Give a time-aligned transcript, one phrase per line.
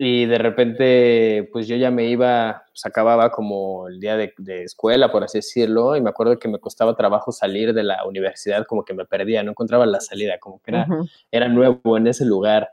[0.00, 5.10] y de repente, pues yo ya me iba, pues acababa como el día de, escuela,
[5.10, 8.84] por así decirlo, y me acuerdo que me costaba trabajo salir de la universidad, como
[8.84, 10.86] que me perdía, no encontraba la salida, como que era,
[11.32, 12.70] era nuevo en ese lugar.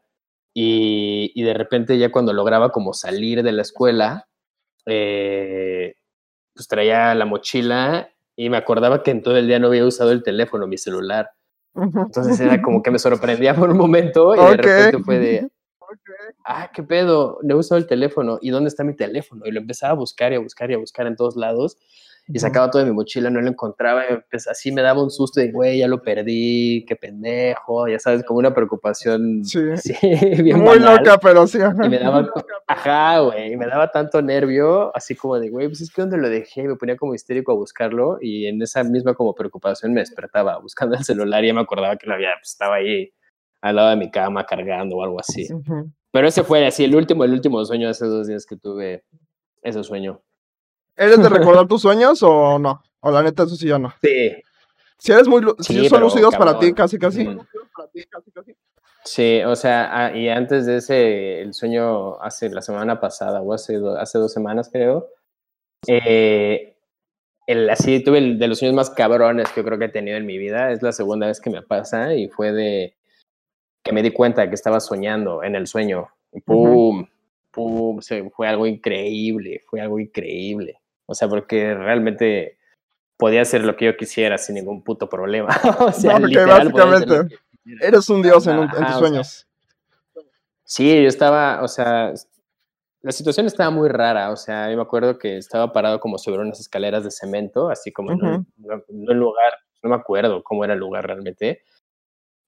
[0.53, 4.27] Y, y, de repente ya cuando lograba como salir de la escuela,
[4.85, 5.95] eh,
[6.53, 10.11] pues traía la mochila y me acordaba que en todo el día no había usado
[10.11, 11.31] el teléfono, mi celular.
[11.73, 15.49] Entonces era como que me sorprendía por un momento y de repente fue de,
[16.45, 19.45] ah, qué pedo, no he usado el teléfono, ¿y dónde está mi teléfono?
[19.45, 21.77] Y lo empezaba a buscar y a buscar y a buscar en todos lados
[22.27, 25.11] y sacaba todo de mi mochila, no lo encontraba, y pues, así me daba un
[25.11, 29.59] susto de, güey, ya lo perdí, qué pendejo, ya sabes, como una preocupación sí.
[30.41, 31.59] bien Muy loca, pero sí.
[31.59, 32.27] Y me daba,
[32.67, 36.29] ajá, güey, me daba tanto nervio, así como de, güey, pues es que donde lo
[36.29, 40.57] dejé, me ponía como histérico a buscarlo y en esa misma como preocupación me despertaba
[40.57, 43.13] buscando el celular y ya me acordaba que lo había, pues, estaba ahí
[43.65, 45.47] al lado de mi cama cargando o algo así.
[46.11, 49.03] Pero ese fue así, el último, el último sueño hace dos días que tuve
[49.63, 50.21] ese sueño.
[50.95, 52.83] ¿Eres de recordar tus sueños o no?
[52.99, 53.91] O la neta, eso sí yo no.
[54.03, 54.35] Sí.
[54.99, 57.27] Si eres muy, si son lucidos para ti, casi, casi.
[59.03, 63.51] Sí, o sea, ah, y antes de ese, el sueño hace la semana pasada, o
[63.51, 65.09] hace, hace dos semanas creo,
[65.87, 66.77] eh,
[67.47, 70.17] el, así tuve el de los sueños más cabrones que yo creo que he tenido
[70.17, 70.71] en mi vida.
[70.71, 72.95] Es la segunda vez que me pasa y fue de
[73.85, 76.09] que me di cuenta de que estaba soñando en el sueño.
[76.33, 77.05] Y pum,
[77.51, 77.99] pum,
[78.35, 80.81] fue algo increíble, fue algo increíble.
[81.05, 82.57] O sea, porque realmente
[83.15, 85.49] podía hacer lo que yo quisiera sin ningún puto problema.
[85.79, 87.37] o sea, no, básicamente
[87.79, 89.47] eres un dios en, tus sueños.
[90.63, 92.11] sí, yo estaba, o sea,
[93.01, 94.31] la situación estaba muy rara.
[94.31, 97.91] O sea, yo me acuerdo que estaba parado como sobre unas escaleras de cemento, así
[97.91, 99.53] como en, un, lugar,
[99.83, 101.61] no me acuerdo cómo era el lugar realmente.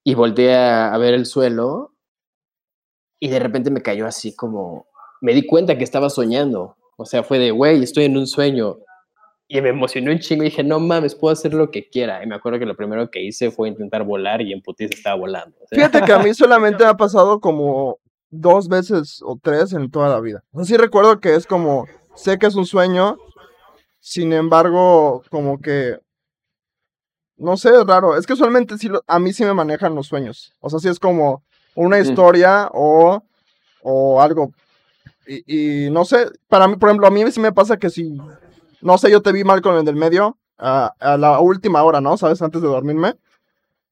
[0.04, 1.98] Y volteé a ver el suelo
[3.20, 4.88] y de repente me cayó así como,
[5.22, 6.76] me di cuenta que estaba soñando.
[6.98, 8.78] O sea, fue de, güey, estoy en un sueño.
[9.48, 12.24] Y me emocionó un chingo y dije, no mames, puedo hacer lo que quiera.
[12.24, 15.16] Y me acuerdo que lo primero que hice fue intentar volar y en putiza estaba
[15.16, 15.56] volando.
[15.72, 20.10] Fíjate que a mí solamente me ha pasado como dos veces o tres en toda
[20.10, 20.44] la vida.
[20.54, 21.86] Así recuerdo que es como,
[22.16, 23.18] sé que es un sueño,
[24.00, 25.98] sin embargo, como que,
[27.38, 28.18] no sé, es raro.
[28.18, 30.54] Es que usualmente sí, a mí sí me manejan los sueños.
[30.60, 31.44] O sea, sí es como
[31.76, 33.24] una historia o,
[33.82, 34.52] o algo
[35.28, 38.18] y, no sé, para mí, por ejemplo, a mí sí me pasa que si,
[38.82, 42.18] no sé, yo te vi mal con el del medio, a, la última hora, ¿no?
[42.18, 42.42] ¿Sabes?
[42.42, 43.16] Antes de dormirme,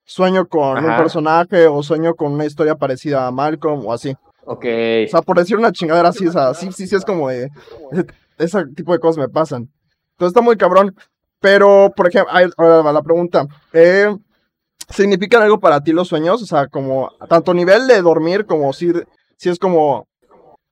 [0.03, 4.15] sueño con un personaje o sueño con una historia parecida a Malcolm o así.
[4.45, 4.65] Ok.
[5.05, 7.51] O sea, por decir una chingadera así, o sea, sí, sí, sí, es como de,
[8.37, 9.69] ese tipo de cosas me pasan.
[10.11, 10.95] Entonces está muy cabrón.
[11.39, 13.45] Pero, por ejemplo, ahora va la pregunta.
[13.73, 14.15] Eh,
[14.89, 16.41] ¿Significan algo para ti los sueños?
[16.43, 18.91] O sea, como tanto nivel de dormir como si,
[19.37, 20.07] si es como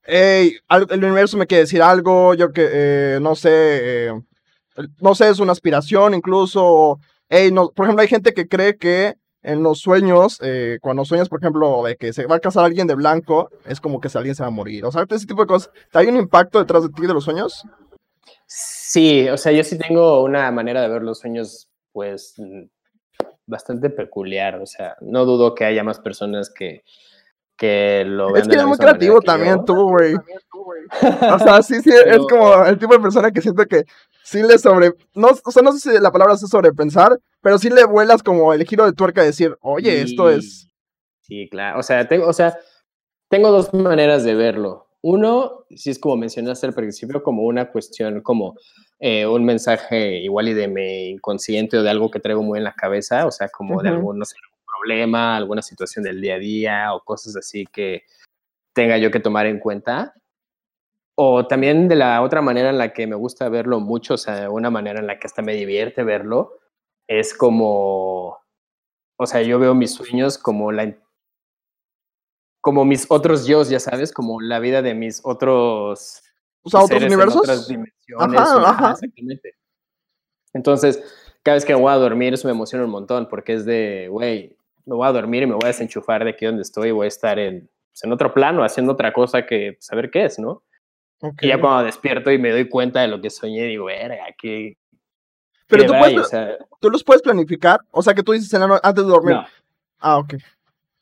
[0.06, 3.50] hey, el universo me quiere decir algo, yo que, eh, no sé,
[4.08, 4.12] eh,
[5.00, 7.00] no sé, es una aspiración incluso,
[7.30, 11.28] hey, no, por ejemplo, hay gente que cree que en los sueños, eh, cuando sueñas,
[11.30, 14.36] por ejemplo, de que se va a casar alguien de blanco, es como que alguien
[14.36, 15.72] se va a morir, o sea, ese tipo de cosas.
[15.94, 17.64] ¿Hay un impacto detrás de ti de los sueños?
[18.56, 22.36] Sí, o sea, yo sí tengo una manera de ver los sueños, pues,
[23.48, 26.84] bastante peculiar, o sea, no dudo que haya más personas que
[27.58, 30.16] que lo Es que eres muy creativo también tú, güey.
[30.16, 33.86] O sea, sí, sí, es como el tipo de persona que siento que
[34.24, 34.94] sí le sobre...
[35.14, 38.54] No, o sea, no sé si la palabra es sobrepensar, pero sí le vuelas como
[38.54, 40.68] el giro de tuerca a decir, oye, esto es...
[41.22, 41.80] Sí, claro.
[41.80, 42.58] O sea, tengo, o sea,
[43.30, 44.88] tengo dos maneras de verlo.
[45.06, 48.56] Uno, si es como mencionaste al principio, como una cuestión, como
[49.00, 52.64] eh, un mensaje igual y de mi inconsciente o de algo que traigo muy en
[52.64, 56.40] la cabeza, o sea, como de algún, no sé, problema, alguna situación del día a
[56.40, 58.04] día o cosas así que
[58.74, 60.14] tenga yo que tomar en cuenta.
[61.16, 64.50] O también de la otra manera en la que me gusta verlo mucho, o sea,
[64.50, 66.60] una manera en la que hasta me divierte verlo,
[67.08, 68.40] es como,
[69.18, 70.96] o sea, yo veo mis sueños como la
[72.64, 76.24] como mis otros yo, ya sabes, como la vida de mis otros
[76.62, 79.56] o sea, otros universos, otras dimensiones, ajá, exactamente.
[80.54, 81.04] Entonces,
[81.44, 84.08] cada vez que me voy a dormir eso me emociona un montón porque es de,
[84.10, 84.56] güey,
[84.86, 87.04] me voy a dormir y me voy a desenchufar de aquí donde estoy y voy
[87.04, 90.64] a estar en, pues, en otro plano haciendo otra cosa que saber qué es, ¿no?
[91.42, 94.78] Y ya cuando despierto y me doy cuenta de lo que soñé, digo, verga, qué...
[95.68, 96.32] Pero tú, puedes,
[96.80, 99.36] tú los puedes planificar, o sea que tú dices antes de dormir.
[100.00, 100.36] Ah, ok.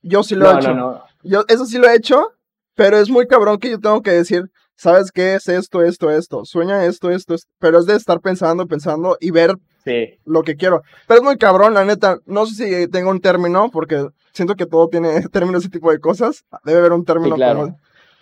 [0.01, 0.73] Yo sí lo he hecho.
[0.73, 1.03] No, no.
[1.23, 2.33] Yo eso sí lo he hecho,
[2.75, 6.45] pero es muy cabrón que yo tengo que decir, ¿sabes qué es esto, esto, esto?
[6.45, 7.47] Sueña esto, esto, esto.
[7.59, 10.19] Pero es de estar pensando, pensando y ver Sí.
[10.25, 10.83] Lo que quiero.
[11.07, 12.19] Pero es muy cabrón, la neta.
[12.27, 15.99] No sé si tengo un término, porque siento que todo tiene términos ese tipo de
[15.99, 16.45] cosas.
[16.63, 17.35] Debe haber un término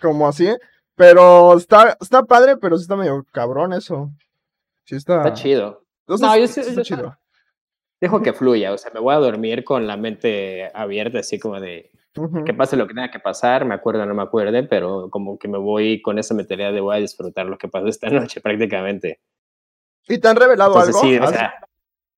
[0.00, 0.48] como, así.
[0.94, 4.10] Pero está, está padre, pero sí está medio cabrón eso.
[4.84, 5.18] Sí está.
[5.18, 5.82] Está chido.
[6.08, 7.18] No, No, yo sí sí- está yo- chido.
[8.00, 11.60] Dejo que fluya, o sea, me voy a dormir con la mente abierta, así como
[11.60, 11.90] de
[12.46, 15.38] que pase lo que tenga que pasar, me acuerdo o no me acuerde, pero como
[15.38, 18.40] que me voy con esa mentalidad de voy a disfrutar lo que pasa esta noche
[18.40, 19.20] prácticamente.
[20.08, 21.08] ¿Y te han revelado Entonces algo?
[21.08, 21.52] sí, o sea,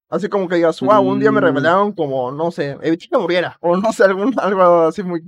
[0.08, 1.44] así como que digas, wow, un día me Mm.
[1.44, 3.56] revelaron como, no sé, evité que muriera.
[3.60, 5.22] O no sé, algún, algo así muy.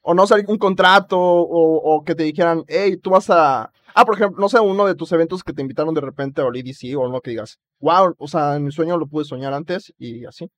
[0.00, 1.18] O no sé, algún contrato.
[1.20, 3.70] O, o que te dijeran, hey, tú vas a.
[3.94, 6.54] Ah, por ejemplo, no sé, uno de tus eventos que te invitaron de repente al
[6.56, 9.92] EDC o no que digas, wow, o sea, en mi sueño lo pude soñar antes
[9.98, 10.50] y así.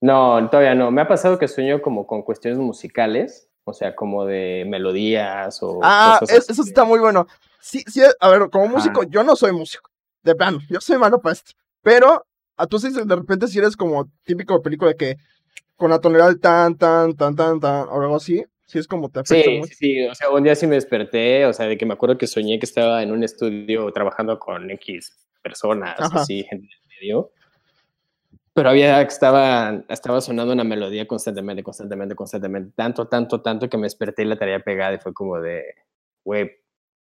[0.00, 0.90] no, todavía no.
[0.90, 5.78] Me ha pasado que sueño como con cuestiones musicales, o sea, como de melodías o
[5.82, 7.26] Ah, cosas es- eso sí está muy bueno.
[7.60, 9.10] Sí, sí, a ver, como músico, Ajá.
[9.10, 9.88] yo no soy músico.
[10.24, 11.52] De plano, yo soy malo para esto.
[11.82, 12.24] Pero
[12.56, 15.16] a tú sí, de repente si eres como típico de película de que
[15.76, 19.20] con la tonalidad tan, tan, tan, tan, tan, o algo así, sí es como te
[19.20, 19.68] afecta Sí, mucho.
[19.68, 22.16] sí, sí, o sea, un día sí me desperté, o sea, de que me acuerdo
[22.16, 26.20] que soñé que estaba en un estudio trabajando con X personas, Ajá.
[26.22, 27.30] así, gente del medio,
[28.54, 33.84] pero había, estaba, estaba sonando una melodía constantemente, constantemente, constantemente, tanto, tanto, tanto que me
[33.84, 35.64] desperté y la traía pegada y fue como de,
[36.24, 36.50] güey,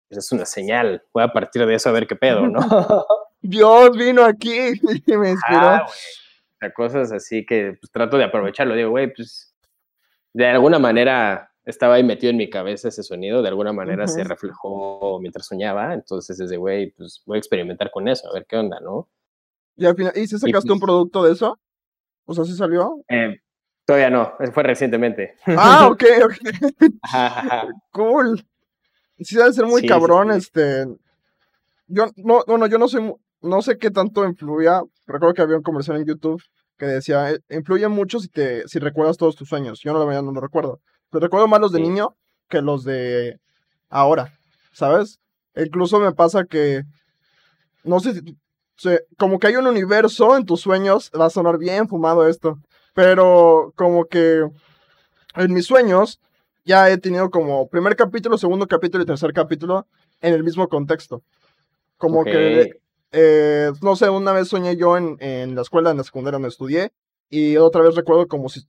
[0.10, 2.60] es una señal, voy a partir de eso a ver qué pedo, ¿no?
[3.42, 4.58] Dios vino aquí
[5.06, 5.60] y me inspiró.
[5.60, 5.86] Ah.
[5.88, 8.74] O sea, cosas así que pues, trato de aprovecharlo.
[8.74, 9.54] Digo, güey, pues
[10.38, 14.24] de alguna manera estaba ahí metido en mi cabeza ese sonido, de alguna manera se
[14.24, 15.96] reflejó mientras soñaba.
[15.96, 19.08] Entonces, es de, güey, pues voy a experimentar con eso, a ver qué onda, ¿no?
[19.80, 21.60] y al final, ¿y si sacaste un pues- producto de eso?
[22.26, 23.04] O sea, ¿sí salió?
[23.10, 23.40] Eh,
[23.86, 25.36] todavía no, eso fue recientemente.
[25.46, 27.72] Ah, ok, ok.
[27.92, 28.46] Cool.
[29.20, 30.38] Sí debe ser muy Sí, cabrón, sí.
[30.38, 30.86] este.
[31.88, 34.82] Yo no, bueno, yo no soy, no sé qué tanto influya.
[35.08, 36.42] Recuerdo que había un comercial en YouTube
[36.78, 39.80] que decía, "Eh, influye mucho si te, si recuerdas todos tus sueños.
[39.84, 40.80] Yo no la verdad no lo recuerdo.
[41.10, 41.84] Pero recuerdo más los de Sí.
[41.84, 42.16] niño
[42.50, 43.40] que los de
[43.90, 44.34] ahora,
[44.74, 45.20] ¿sabes?
[45.56, 46.84] E Incluso me pasa que,
[47.84, 48.22] no sé
[49.18, 52.60] como que hay un universo en tus sueños, va a sonar bien fumado esto,
[52.94, 54.44] pero como que
[55.36, 56.20] en mis sueños
[56.66, 59.88] ya he tenido como primer capítulo, segundo capítulo y tercer capítulo
[60.22, 61.24] en el mismo contexto.
[61.98, 62.80] Como que.
[63.12, 66.50] Eh, no sé, una vez soñé yo en, en la escuela, en la secundaria donde
[66.50, 66.92] estudié,
[67.30, 68.62] y otra vez recuerdo como si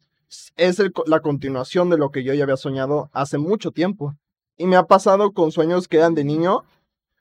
[0.57, 4.15] es el la continuación de lo que yo ya había soñado hace mucho tiempo.
[4.57, 6.65] Y me ha pasado con sueños que eran de niño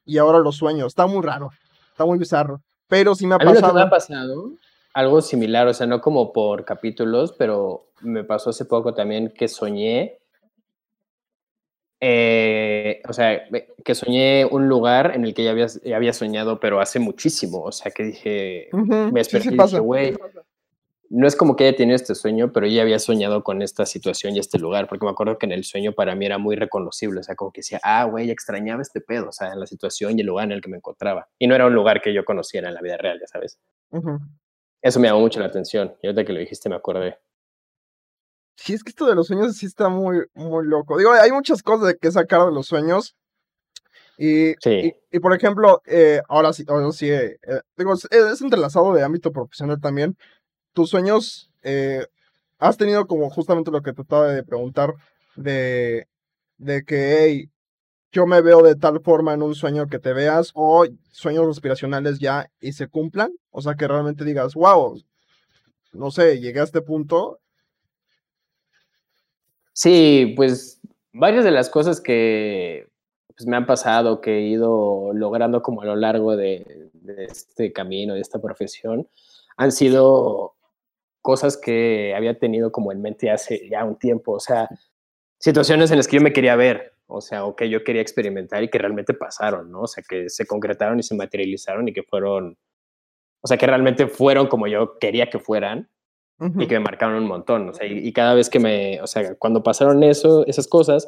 [0.06, 0.88] y ahora los sueños.
[0.88, 1.52] Está muy raro,
[1.92, 2.62] está muy bizarro.
[2.88, 3.80] Pero sí me ha A mí lo que me pasado.
[3.80, 4.52] ha pasado,
[4.94, 9.48] algo similar, o sea, no como por capítulos, pero me pasó hace poco también que
[9.48, 10.18] soñé,
[12.00, 13.42] eh, o sea,
[13.84, 17.62] que soñé un lugar en el que ya había, ya había soñado, pero hace muchísimo,
[17.62, 20.16] o sea, que dije, me desperté sí y dije, güey,
[21.10, 24.36] no es como que haya tenido este sueño, pero ya había soñado con esta situación
[24.36, 27.22] y este lugar, porque me acuerdo que en el sueño para mí era muy reconocible,
[27.22, 30.18] o sea, como que decía, ah, güey, extrañaba este pedo, o sea, en la situación
[30.18, 31.28] y el lugar en el que me encontraba.
[31.40, 33.58] Y no era un lugar que yo conociera en la vida real, ya sabes.
[33.92, 34.20] Ujú.
[34.82, 35.96] Eso me llamó mucho la atención.
[36.02, 37.18] Y ahorita que lo dijiste me acordé.
[38.58, 40.98] Sí, es que esto de los sueños sí está muy, muy loco.
[40.98, 43.16] Digo, hay muchas cosas de que sacar de los sueños.
[44.18, 44.94] Y, Sí.
[45.12, 48.94] y, y, por ejemplo, eh, ahora sí, ahora sí, eh, eh, digo, es, es entrelazado
[48.94, 50.18] de ámbito profesional también.
[50.74, 52.04] Tus sueños, eh,
[52.58, 54.96] has tenido como justamente lo que trataba de preguntar,
[55.36, 56.08] de,
[56.58, 57.52] de que, hey,
[58.12, 62.18] yo me veo de tal forma en un sueño que te veas, o sueños aspiracionales
[62.18, 63.32] ya y se cumplan.
[63.52, 65.00] O sea, que realmente digas, wow,
[65.94, 67.38] no sé, llegué a este punto.
[69.78, 70.82] Sí, pues
[71.14, 72.88] varias de las cosas que
[73.36, 78.16] pues, me han pasado, que he ido logrando como a lo largo de, este camino,
[78.16, 79.08] de esta profesión,
[79.56, 80.56] han sido
[81.22, 84.32] cosas que había tenido como en mente hace ya un tiempo.
[84.32, 84.68] O sea,
[85.38, 88.64] situaciones en las que yo me quería ver, o sea, o que yo quería experimentar
[88.64, 89.82] y que realmente pasaron, ¿no?
[89.82, 92.58] O sea, que se concretaron y se materializaron y que fueron,
[93.42, 95.88] o sea, que realmente fueron como yo quería que fueran
[96.40, 96.62] Ujú.
[96.62, 99.08] y que me marcaron un montón, o sea, y, y cada vez que me, o
[99.08, 101.08] sea, cuando pasaron eso, esas cosas,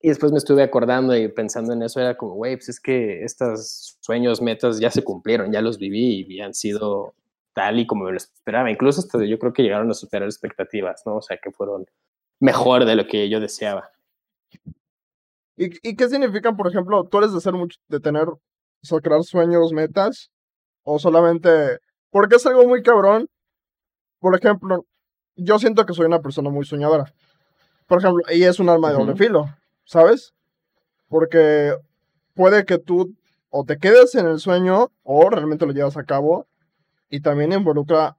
[0.00, 3.24] y después me estuve acordando y pensando en eso, era como, güey, pues es que
[3.24, 7.14] estos sueños, metas ya se cumplieron, ya los viví y han sido
[7.52, 11.02] tal y como me lo esperaba, incluso hasta yo creo que llegaron a superar expectativas,
[11.04, 11.16] ¿no?
[11.16, 11.86] O sea, que fueron
[12.38, 13.90] mejor de lo que yo deseaba.
[15.56, 18.40] ¿Y, ¿Y qué significan, por ejemplo, tú eres de hacer mucho, de tener, o
[18.82, 20.30] sea, crear sueños, metas,
[20.84, 23.28] o solamente, porque es algo muy cabrón.
[24.20, 24.84] Por ejemplo,
[25.36, 27.12] yo siento que soy una persona muy soñadora.
[27.86, 29.46] Por ejemplo, y es un arma de doble filo,
[29.84, 30.34] ¿sabes?
[31.08, 31.74] Porque
[32.34, 33.14] puede que tú
[33.50, 36.46] o te quedes en el sueño o realmente lo llevas a cabo
[37.08, 38.16] y también involucra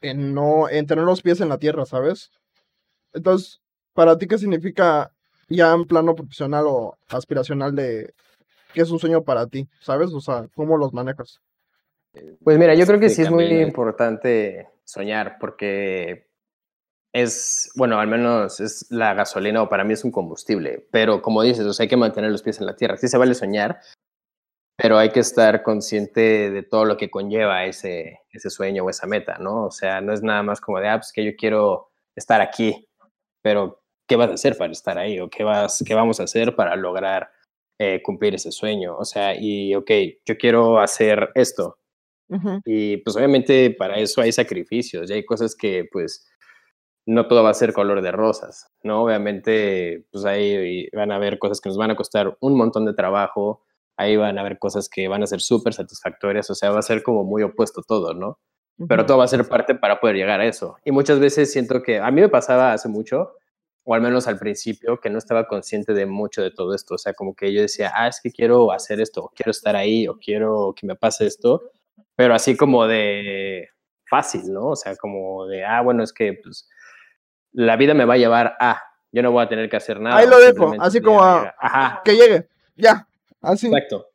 [0.00, 2.30] en no en tener los pies en la tierra, ¿sabes?
[3.12, 3.60] Entonces,
[3.92, 5.12] para ti qué significa
[5.48, 8.12] ya en plano profesional o aspiracional de
[8.72, 10.12] qué es un sueño para ti, ¿sabes?
[10.12, 11.40] O sea, ¿cómo los manejas?
[12.42, 16.28] Pues mira, yo creo que sí es muy importante soñar porque
[17.14, 21.42] es, bueno, al menos es la gasolina o para mí es un combustible, pero como
[21.42, 22.96] dices, o hay que mantener los pies en la tierra.
[22.96, 23.80] Sí se vale soñar,
[24.76, 29.06] pero hay que estar consciente de todo lo que conlleva ese, ese sueño o esa
[29.06, 29.66] meta, ¿no?
[29.66, 32.88] O sea, no es nada más como de, ah, pues que yo quiero estar aquí,
[33.42, 35.20] pero ¿qué vas a hacer para estar ahí?
[35.20, 37.30] ¿O qué, vas, qué vamos a hacer para lograr
[37.78, 38.96] eh, cumplir ese sueño?
[38.96, 39.90] O sea, y, ok,
[40.26, 41.78] yo quiero hacer esto.
[42.64, 46.26] Y pues obviamente para eso hay sacrificios y hay cosas que pues
[47.06, 49.04] no todo va a ser color de rosas, ¿no?
[49.04, 52.94] Obviamente pues ahí van a haber cosas que nos van a costar un montón de
[52.94, 53.62] trabajo,
[53.96, 56.82] ahí van a haber cosas que van a ser súper satisfactorias, o sea, va a
[56.82, 58.38] ser como muy opuesto todo, ¿no?
[58.88, 60.76] Pero todo va a ser parte para poder llegar a eso.
[60.84, 63.34] Y muchas veces siento que a mí me pasaba hace mucho,
[63.84, 66.94] o al menos al principio, que no estaba consciente de mucho de todo esto.
[66.94, 69.76] O sea, como que yo decía, ah, es que quiero hacer esto, o quiero estar
[69.76, 71.62] ahí, o quiero que me pase esto,
[72.16, 73.68] pero así como de
[74.08, 74.70] fácil, ¿no?
[74.70, 76.68] O sea, como de, ah, bueno, es que pues
[77.52, 78.82] la vida me va a llevar a,
[79.12, 80.16] yo no voy a tener que hacer nada.
[80.16, 82.02] Ahí lo dejo, así como a, Ajá.
[82.04, 83.06] que llegue, ya,
[83.40, 83.66] Así.
[83.66, 84.08] Exacto.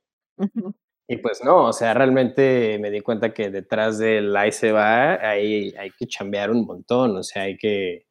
[1.07, 5.13] Y pues no, o sea, realmente me di cuenta que detrás del ahí se va,
[5.15, 8.05] ahí hay que chambear un montón, o sea, hay que,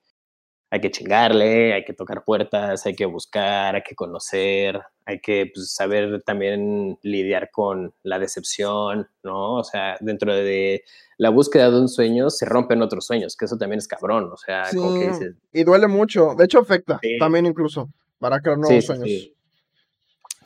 [0.70, 5.50] hay que chingarle, hay que tocar puertas, hay que buscar, hay que conocer, hay que
[5.54, 9.54] pues, saber también lidiar con la decepción, ¿no?
[9.54, 10.84] O sea, dentro de
[11.16, 14.36] la búsqueda de un sueño se rompen otros sueños, que eso también es cabrón, o
[14.36, 17.88] sea, como que dices, Y duele mucho, de hecho afecta también incluso
[18.18, 19.30] para crear nuevos sueños.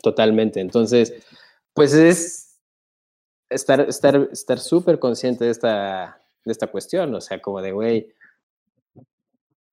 [0.00, 0.60] Totalmente.
[0.60, 1.12] Entonces,
[1.74, 2.56] pues es
[3.50, 8.14] estar estar estar súper consciente de esta, de esta cuestión, o sea, como de, güey,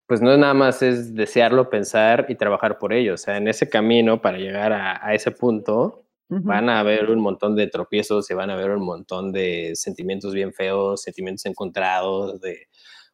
[0.07, 3.15] pues no es nada más es desearlo, pensar y trabajar por ello.
[3.15, 7.55] O sea, en ese camino para llegar a, ese punto van a haber un montón
[7.55, 12.67] de tropiezos y van a haber un montón de sentimientos bien feos, sentimientos encontrados, de,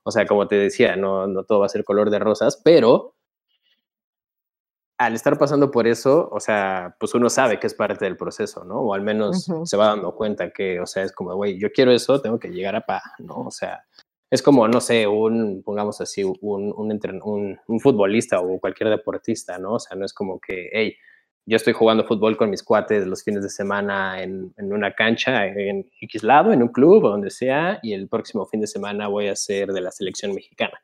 [0.04, 3.16] o sea, como te decía, no, no todo va a ser color de rosas, pero
[4.98, 8.64] al estar pasando por eso, o sea, pues uno sabe que es parte del proceso,
[8.64, 8.82] ¿no?
[8.82, 11.92] O al menos se va dando cuenta que, o sea, es como, güey, yo quiero
[11.92, 13.36] eso, tengo que llegar a pa, ¿no?
[13.48, 13.84] O sea,
[14.32, 19.74] es como, no sé, un, pongamos así, un, un, un, futbolista o cualquier deportista, ¿no?
[19.74, 20.96] O sea, no es como que, hey,
[21.46, 25.46] yo estoy jugando fútbol con mis cuates los fines de semana en, en, una cancha
[25.48, 29.08] en X lado, en un club o donde sea, y el próximo fin de semana
[29.08, 30.82] voy a ser de la selección mexicana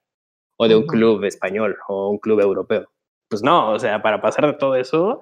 [0.57, 2.89] o de un club español o un club europeo
[3.29, 5.21] pues no, o sea, para pasar de todo eso,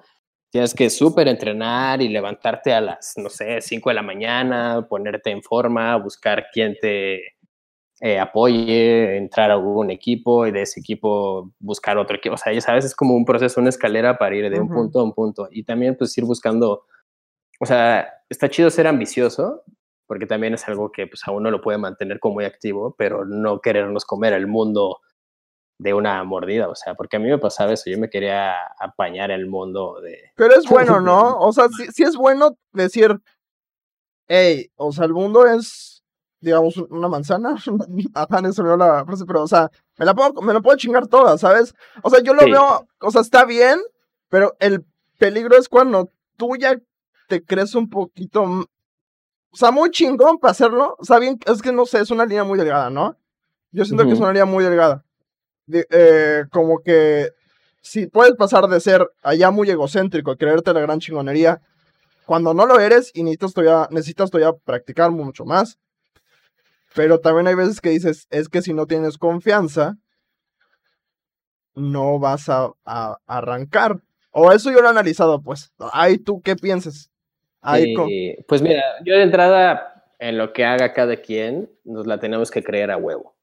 [0.50, 5.30] tienes que súper entrenar y levantarte a las, no sé, 5 de la mañana, ponerte
[5.30, 7.35] en forma, buscar quién te
[8.00, 12.34] eh, apoye, entrar a algún equipo y de ese equipo buscar otro equipo.
[12.34, 15.00] O sea, ya sabes, es como un proceso, una escalera para ir de un punto
[15.00, 15.48] a un punto.
[15.50, 16.84] Y también pues ir buscando,
[17.60, 19.62] o sea, está chido ser ambicioso,
[20.06, 23.24] porque también es algo que pues a uno lo puede mantener como muy activo, pero
[23.24, 25.00] no querernos comer el mundo
[25.78, 29.30] de una mordida, o sea, porque a mí me pasaba eso, yo me quería apañar
[29.30, 30.32] el mundo de...
[30.34, 31.38] Pero es bueno, ¿no?
[31.40, 33.14] O sea, sí, es bueno decir,
[34.26, 35.95] hey, o sea, el mundo es,
[36.40, 37.56] digamos, una manzana,
[38.14, 41.06] ajá, eso me la frase, pero, o sea, me la puedo, me la puedo chingar
[41.06, 41.74] toda, ¿sabes?
[42.02, 43.80] O sea, yo lo veo, o sea, está bien,
[44.28, 44.84] pero el
[45.18, 46.76] peligro es cuando tú ya
[47.28, 51.72] te crees un poquito, o sea, muy chingón para hacerlo, o sea, bien, es que
[51.72, 53.16] no sé, es una línea muy delgada, ¿no?
[53.72, 55.06] Yo siento que es una línea muy delgada
[55.72, 57.30] eh, como que
[57.80, 61.60] si puedes pasar de ser allá muy egocéntrico, creerte la gran chingonería,
[62.24, 65.78] cuando no lo eres y necesitas todavía, necesitas todavía practicar mucho más.
[66.96, 69.96] Pero también hay veces que dices, es que si no tienes confianza,
[71.76, 72.72] no vas a,
[73.26, 74.00] arrancar.
[74.32, 75.72] O eso yo lo he analizado, pues.
[75.92, 77.12] Ahí tú, ¿qué piensas?
[77.60, 77.94] Ahí
[78.48, 82.64] Pues mira, yo de entrada, en lo que haga cada quien, nos la tenemos que
[82.64, 83.36] creer a huevo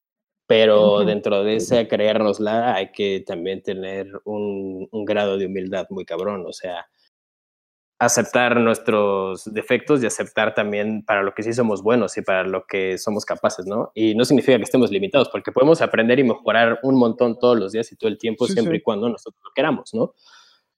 [0.45, 6.45] pero dentro de esa creérnosla hay que también tener un, grado de humildad muy cabrón,
[6.45, 6.85] o sea,
[7.99, 12.65] aceptar nuestros defectos y aceptar también para lo que sí somos buenos y para lo
[12.65, 13.91] que somos capaces, ¿no?
[13.93, 17.71] Y no significa que estemos limitados, porque podemos aprender y mejorar un montón todos los
[17.71, 20.13] días y todo el tiempo, siempre y cuando nosotros lo queramos, ¿no?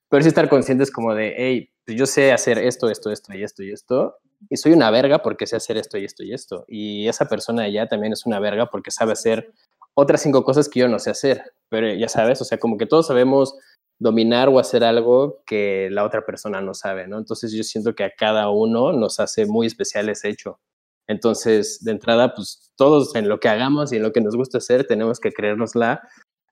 [0.10, 3.44] Pero sí estar conscientes como de, hey, pues yo sé hacer esto, esto, esto y
[3.44, 4.18] esto y esto,
[4.50, 6.66] y soy una verga porque sé hacer esto y esto y esto.
[6.68, 9.52] Y esa persona allá también es una verga porque sabe hacer
[9.94, 11.54] otras cinco cosas que yo no sé hacer.
[11.70, 13.56] Pero ya sabes, o sea, como que todos sabemos
[14.00, 17.18] dominar o hacer algo que la otra persona no sabe, ¿no?
[17.18, 20.60] Entonces yo siento que a cada uno nos hace muy especial ese hecho.
[21.08, 24.58] Entonces, de entrada, pues todos en lo que hagamos y en lo que nos gusta
[24.58, 26.02] hacer tenemos que creérnosla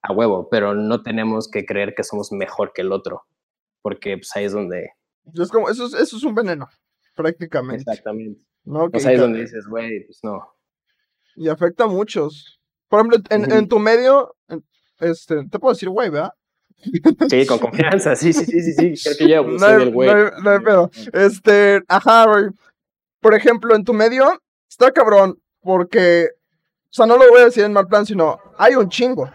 [0.02, 3.24] a huevo, pero no tenemos que creer que somos mejor que el otro,
[3.82, 4.92] porque pues ahí es donde...
[5.34, 6.68] Es como, eso, es, eso es un veneno,
[7.16, 7.84] prácticamente.
[7.84, 8.42] Exactamente.
[8.66, 8.90] ¿no?
[8.90, 10.54] Pues ahí es donde dices, güey, pues no.
[11.36, 12.62] Y afecta a muchos.
[12.90, 14.36] Por ejemplo, en, en tu medio,
[15.00, 16.34] este, te puedo decir, güey, ¿verdad?
[17.30, 19.04] Sí, con confianza, sí, sí, sí, sí, sí.
[19.04, 20.10] Creo que yo no hay, güey.
[20.44, 20.92] No hay, pedo.
[21.14, 22.46] Este, ajá, güey.
[23.22, 26.30] Por ejemplo, en tu medio, está cabrón, porque,
[26.86, 29.30] o sea, no lo voy a decir en mal plan, sino hay un chingo.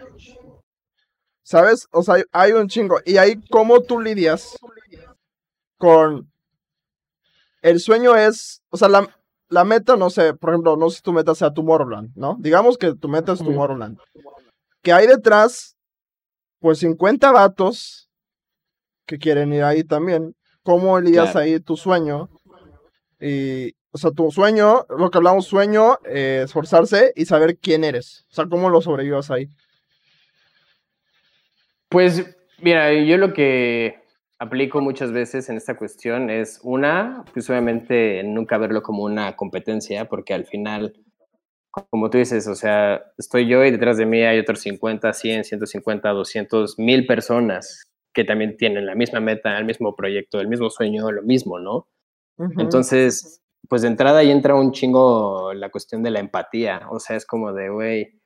[1.43, 1.87] ¿Sabes?
[1.91, 2.99] O sea, hay un chingo.
[3.05, 4.55] Y ahí, ¿cómo tú lidias
[5.77, 6.31] con.
[7.63, 8.61] El sueño es.
[8.69, 9.07] O sea, la,
[9.49, 12.37] la meta, no sé, por ejemplo, no sé si tu meta sea Tomorrowland, ¿no?
[12.39, 13.97] Digamos que tu meta es Tomorrowland.
[14.83, 15.75] Que hay detrás,
[16.59, 18.09] pues 50 vatos
[19.05, 20.35] que quieren ir ahí también.
[20.63, 22.29] ¿Cómo lidias ahí tu sueño?
[23.19, 28.25] Y, o sea, tu sueño, lo que hablamos, sueño, eh, esforzarse y saber quién eres.
[28.29, 29.49] O sea, ¿cómo lo sobrevivas ahí?
[31.89, 33.99] Pues mira, yo lo que
[34.37, 40.05] aplico muchas veces en esta cuestión es una, pues obviamente nunca verlo como una competencia,
[40.05, 40.93] porque al final,
[41.71, 45.43] como tú dices, o sea, estoy yo y detrás de mí hay otros 50, 100,
[45.43, 50.69] 150, 200, mil personas que también tienen la misma meta, el mismo proyecto, el mismo
[50.69, 51.87] sueño, lo mismo, ¿no?
[52.57, 57.17] Entonces, pues de entrada ahí entra un chingo la cuestión de la empatía, o sea,
[57.17, 58.19] es como de, güey,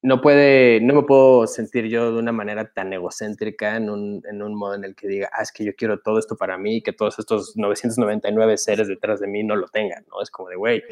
[0.00, 4.42] no puede, no me puedo sentir yo de una manera tan egocéntrica en un, en
[4.42, 6.76] un modo en el que diga, ah, es que yo quiero todo esto para mí
[6.76, 10.22] y que todos estos 999 seres detrás de mí no lo tengan, ¿no?
[10.22, 10.82] Es como de, güey,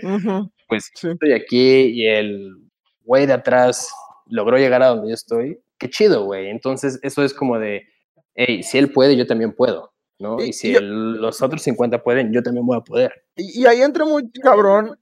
[0.68, 2.56] pues estoy aquí y el
[3.04, 3.92] güey de atrás
[4.26, 6.50] logró llegar a donde yo estoy, qué chido, güey.
[6.50, 7.86] Entonces, eso es como de,
[8.34, 10.42] hey, si él puede, yo también puedo, ¿no?
[10.42, 13.24] Y, si los otros 50 pueden, yo también voy a poder.
[13.36, 14.98] Y, y ahí entra muy cabrón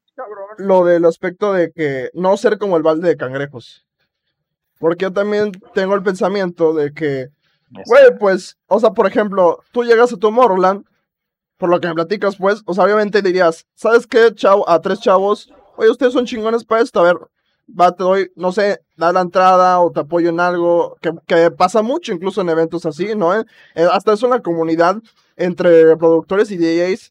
[0.59, 3.87] lo del aspecto de que no ser como el balde de cangrejos.
[4.85, 7.29] Porque yo también tengo el pensamiento de que,
[7.87, 10.85] güey, pues, o sea, por ejemplo, tú llegas a Tomorrowland,
[11.57, 14.69] por lo que me platicas, pues, o sea, obviamente dirías, ¿sabes qué, chavo?
[14.69, 17.17] A tres chavos, oye, ustedes son chingones para esto, a ver,
[17.67, 21.51] va, te doy, no sé, da la entrada o te apoyo en algo, que, que
[21.51, 23.35] pasa mucho incluso en eventos así, ¿no?
[23.35, 23.47] Eh,
[23.91, 24.97] hasta eso en la comunidad
[25.37, 27.11] entre productores y DJs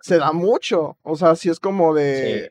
[0.00, 2.46] se da mucho, o sea, si es como de...
[2.46, 2.50] Eh,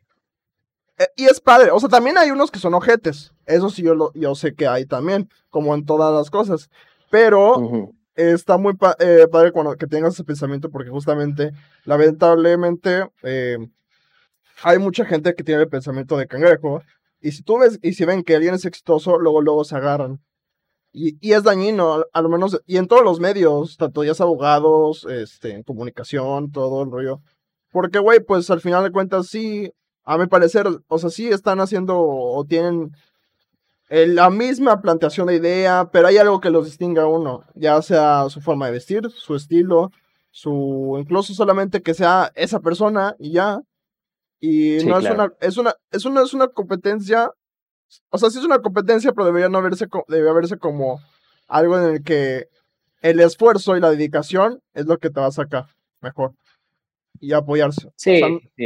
[1.15, 4.11] y es padre, o sea, también hay unos que son ojetes, eso sí yo, lo,
[4.13, 6.69] yo sé que hay también, como en todas las cosas,
[7.09, 11.51] pero está muy eh, padre cuando que tengas ese pensamiento porque justamente,
[11.85, 13.57] lamentablemente, eh,
[14.63, 16.81] hay mucha gente que tiene el pensamiento de cangrejo,
[17.21, 20.21] y si tú ves, y si ven que alguien es exitoso, luego, luego se agarran.
[20.91, 24.21] Y, y, es dañino, a lo menos, y en todos los medios, tanto ya es
[24.21, 27.21] abogados, este, en comunicación, todo el rollo.
[27.71, 29.71] Porque, güey, pues al final de cuentas sí,
[30.09, 32.95] a mi parecer, o sea, sí están haciendo o tienen
[33.89, 38.27] la misma planteación de idea, pero hay algo que los distingue a uno, ya sea
[38.29, 39.91] su forma de vestir, su estilo,
[40.31, 43.61] su incluso solamente que sea esa persona y ya.
[44.39, 47.29] Y no es una es una es una es una competencia,
[48.09, 50.99] o sea, sí es una competencia, pero debería no verse debería verse como
[51.47, 52.47] algo en el que
[53.03, 55.67] el esfuerzo y la dedicación es lo que te va a sacar
[56.01, 56.33] mejor
[57.19, 57.89] y apoyarse.
[57.95, 58.21] Sí,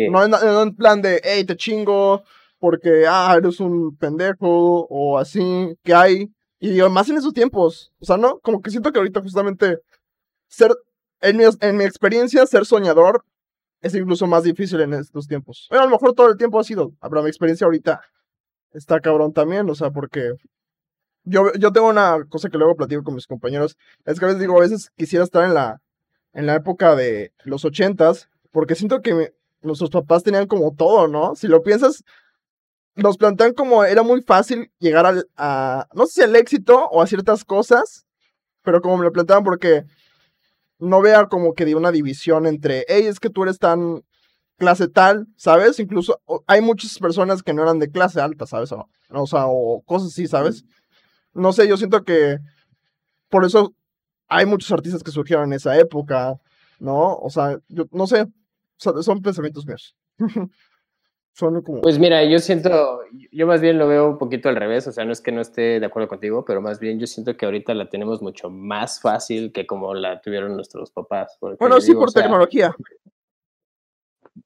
[0.09, 2.23] No, en, plan de, hey, te chingo
[2.59, 6.29] porque, ah, eres un pendejo o así, que hay.
[6.59, 7.91] Y más en esos tiempos.
[7.99, 9.79] O sea, no, como que siento que ahorita justamente
[10.47, 10.71] ser,
[11.21, 13.25] en mi, en mi experiencia, ser soñador
[13.81, 15.67] es incluso más difícil en estos tiempos.
[15.69, 18.01] Bueno, a lo mejor todo el tiempo ha sido, pero mi experiencia ahorita
[18.71, 20.31] está cabrón también, o sea, porque
[21.25, 24.41] yo, yo tengo una cosa que luego platico con mis compañeros, es que a veces
[24.41, 25.81] digo, a veces quisiera estar en la,
[26.33, 31.35] en la época de los ochentas, porque siento que nuestros papás tenían como todo, ¿no?
[31.35, 32.03] Si lo piensas,
[32.95, 37.01] nos plantean como era muy fácil llegar al, a, no sé si al éxito o
[37.01, 38.05] a ciertas cosas,
[38.61, 39.83] pero como me lo planteaban porque
[40.77, 44.03] no vea como que de una división entre, hey, es que tú eres tan
[44.57, 45.79] clase tal, ¿sabes?
[45.79, 48.71] Incluso hay muchas personas que no eran de clase alta, ¿sabes?
[48.71, 50.63] O, o sea, o cosas así, ¿sabes?
[51.33, 52.37] No sé, yo siento que
[53.29, 53.73] por eso
[54.27, 56.35] hay muchos artistas que surgieron en esa época,
[56.79, 57.15] ¿no?
[57.15, 58.27] O sea, yo no sé,
[58.77, 59.95] son pensamientos míos.
[61.33, 61.81] son como...
[61.81, 65.05] Pues mira, yo siento, yo más bien lo veo un poquito al revés, o sea,
[65.05, 67.73] no es que no esté de acuerdo contigo, pero más bien yo siento que ahorita
[67.73, 71.37] la tenemos mucho más fácil que como la tuvieron nuestros papás.
[71.59, 72.75] Bueno, sí, por tecnología.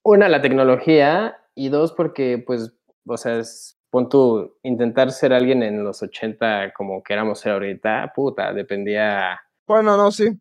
[0.04, 2.74] Una, la tecnología, y dos, porque, pues,
[3.06, 8.14] o sea, es, pon tú, intentar ser alguien en los 80 como queramos ser ahorita,
[8.16, 9.40] puta, dependía...
[9.66, 10.40] Bueno, no, sí.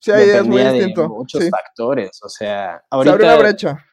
[0.00, 1.08] Sí, ahí es muy distinto.
[1.08, 3.16] muchos factores, o sea, ahorita...
[3.16, 3.84] Se abrió la brecha.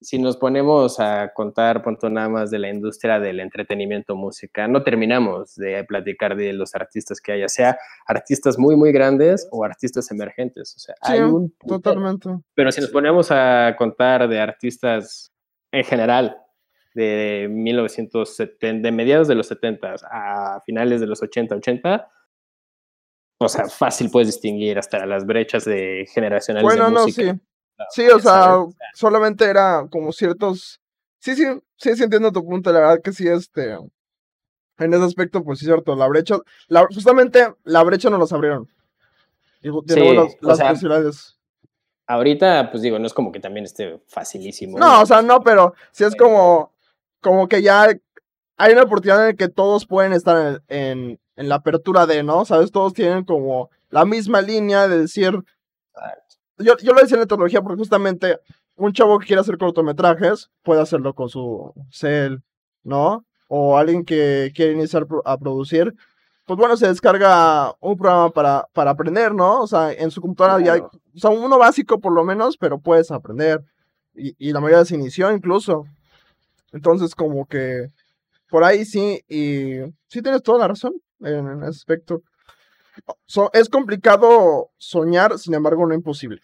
[0.00, 4.82] si nos ponemos a contar, punto nada más de la industria del entretenimiento música, no
[4.82, 10.10] terminamos de platicar de los artistas que haya, sea artistas muy, muy grandes o artistas
[10.10, 10.74] emergentes.
[10.76, 11.54] O sea, hay un.
[11.66, 12.28] Totalmente.
[12.54, 15.32] Pero si nos ponemos a contar de artistas
[15.72, 16.36] en general,
[16.94, 22.08] de 1970, de mediados de los 70 a finales de los 80, 80,
[23.38, 27.32] o sea, fácil puedes distinguir hasta las brechas de generacionales bueno, de música.
[27.32, 27.40] No, sí.
[27.90, 28.58] Sí, o sea,
[28.94, 30.80] solamente era como ciertos.
[31.18, 31.44] Sí, sí,
[31.76, 32.72] sí, sí entiendo tu punto.
[32.72, 33.76] La verdad que sí, este.
[34.78, 35.96] En ese aspecto, pues sí, cierto.
[35.96, 36.38] La brecha.
[36.68, 38.68] La, justamente la brecha no los abrieron.
[39.62, 41.38] Y sí, las, posibilidades.
[42.06, 44.78] Ahorita, pues digo, no es como que también esté facilísimo.
[44.78, 46.72] No, o sea, no, pero sí es como.
[47.20, 47.88] Como que ya
[48.58, 52.44] hay una oportunidad en que todos pueden estar en, en la apertura de, ¿no?
[52.44, 52.70] ¿Sabes?
[52.70, 55.32] Todos tienen como la misma línea de decir,
[56.58, 58.38] yo, yo lo decía en la tecnología porque justamente
[58.76, 62.42] un chavo que quiere hacer cortometrajes puede hacerlo con su cel,
[62.82, 63.24] ¿no?
[63.48, 65.94] O alguien que quiere iniciar a producir,
[66.46, 69.62] pues bueno, se descarga un programa para, para aprender, ¿no?
[69.62, 72.78] O sea, en su computadora ya hay, o sea, uno básico por lo menos, pero
[72.78, 73.62] puedes aprender.
[74.14, 75.86] Y, y la mayoría se inició incluso.
[76.72, 77.90] Entonces, como que
[78.48, 80.94] por ahí sí, y sí tienes toda la razón
[81.24, 82.22] en, ese aspecto
[83.52, 86.40] es complicado soñar, sin embargo, no imposible.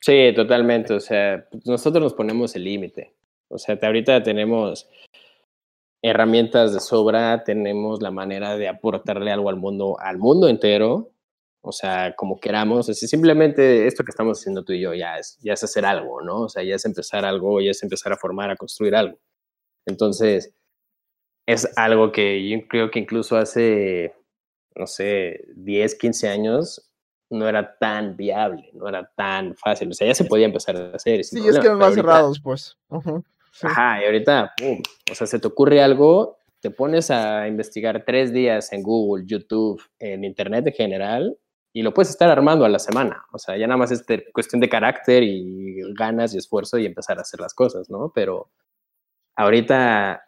[0.00, 0.94] Sí, totalmente.
[0.94, 3.14] O sea, nosotros nos ponemos el límite.
[3.48, 4.88] O sea, ahorita tenemos
[6.02, 11.10] herramientas de sobra, tenemos la manera de aportarle algo al mundo, al mundo entero.
[11.62, 12.88] O sea, como queramos.
[12.90, 16.20] O simplemente esto que estamos haciendo tú y yo ya es, ya es hacer algo,
[16.20, 16.42] ¿no?
[16.42, 19.18] O sea, ya es empezar algo, ya es empezar a formar, a construir algo.
[19.86, 20.54] Entonces,
[21.46, 24.14] es algo que yo creo que incluso hace
[24.76, 26.90] no sé, 10, 15 años,
[27.30, 29.90] no era tan viable, no era tan fácil.
[29.90, 31.24] O sea, ya se podía empezar a hacer.
[31.24, 32.76] Sí, es que más cerrados, pues.
[33.62, 38.32] Ajá, y ahorita, pum, o sea, se te ocurre algo, te pones a investigar tres
[38.32, 41.38] días en Google, YouTube, en Internet en general,
[41.72, 43.24] y lo puedes estar armando a la semana.
[43.32, 47.18] O sea, ya nada más es cuestión de carácter y ganas y esfuerzo y empezar
[47.18, 48.12] a hacer las cosas, ¿no?
[48.14, 48.50] Pero
[49.36, 50.22] ahorita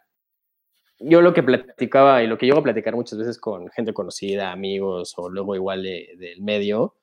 [0.99, 4.51] yo lo que platicaba y lo que llego a platicar muchas veces con gente conocida,
[4.51, 6.95] amigos o luego igual del medio,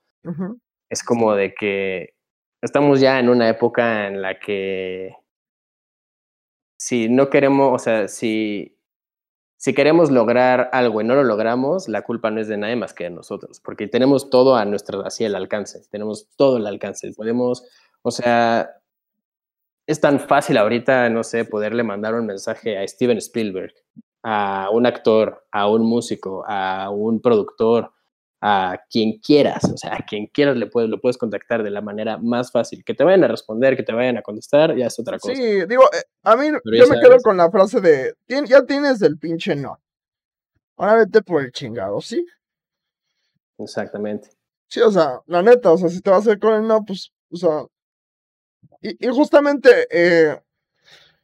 [0.88, 2.14] es como de que
[2.62, 5.14] estamos ya en una época en la que
[6.78, 8.78] si no queremos, o sea, si,
[9.56, 12.92] si queremos lograr algo y no lo logramos, la culpa no es de nadie más
[12.92, 17.12] que de nosotros, porque tenemos todo a nuestro, así el alcance, tenemos todo el alcance,
[17.14, 17.66] podemos,
[18.02, 18.70] o sea,
[19.86, 23.74] es tan fácil ahorita, no sé, poderle mandar un mensaje a Steven Spielberg,
[24.22, 27.92] a un actor, a un músico, a un productor,
[28.46, 31.80] a quien quieras, o sea, a quien quieras le puedes, lo puedes contactar de la
[31.80, 32.84] manera más fácil.
[32.84, 35.34] Que te vayan a responder, que te vayan a contestar, ya es otra cosa.
[35.34, 39.18] Sí, digo, eh, a mí yo me quedo con la frase de, ya tienes el
[39.18, 39.80] pinche no.
[40.76, 42.26] Ahora vete por el chingado, ¿sí?
[43.58, 44.30] Exactamente.
[44.68, 46.84] Sí, o sea, la neta, o sea, si te vas a hacer con el no,
[46.84, 47.64] pues, o sea,
[48.84, 50.38] y, justamente, eh,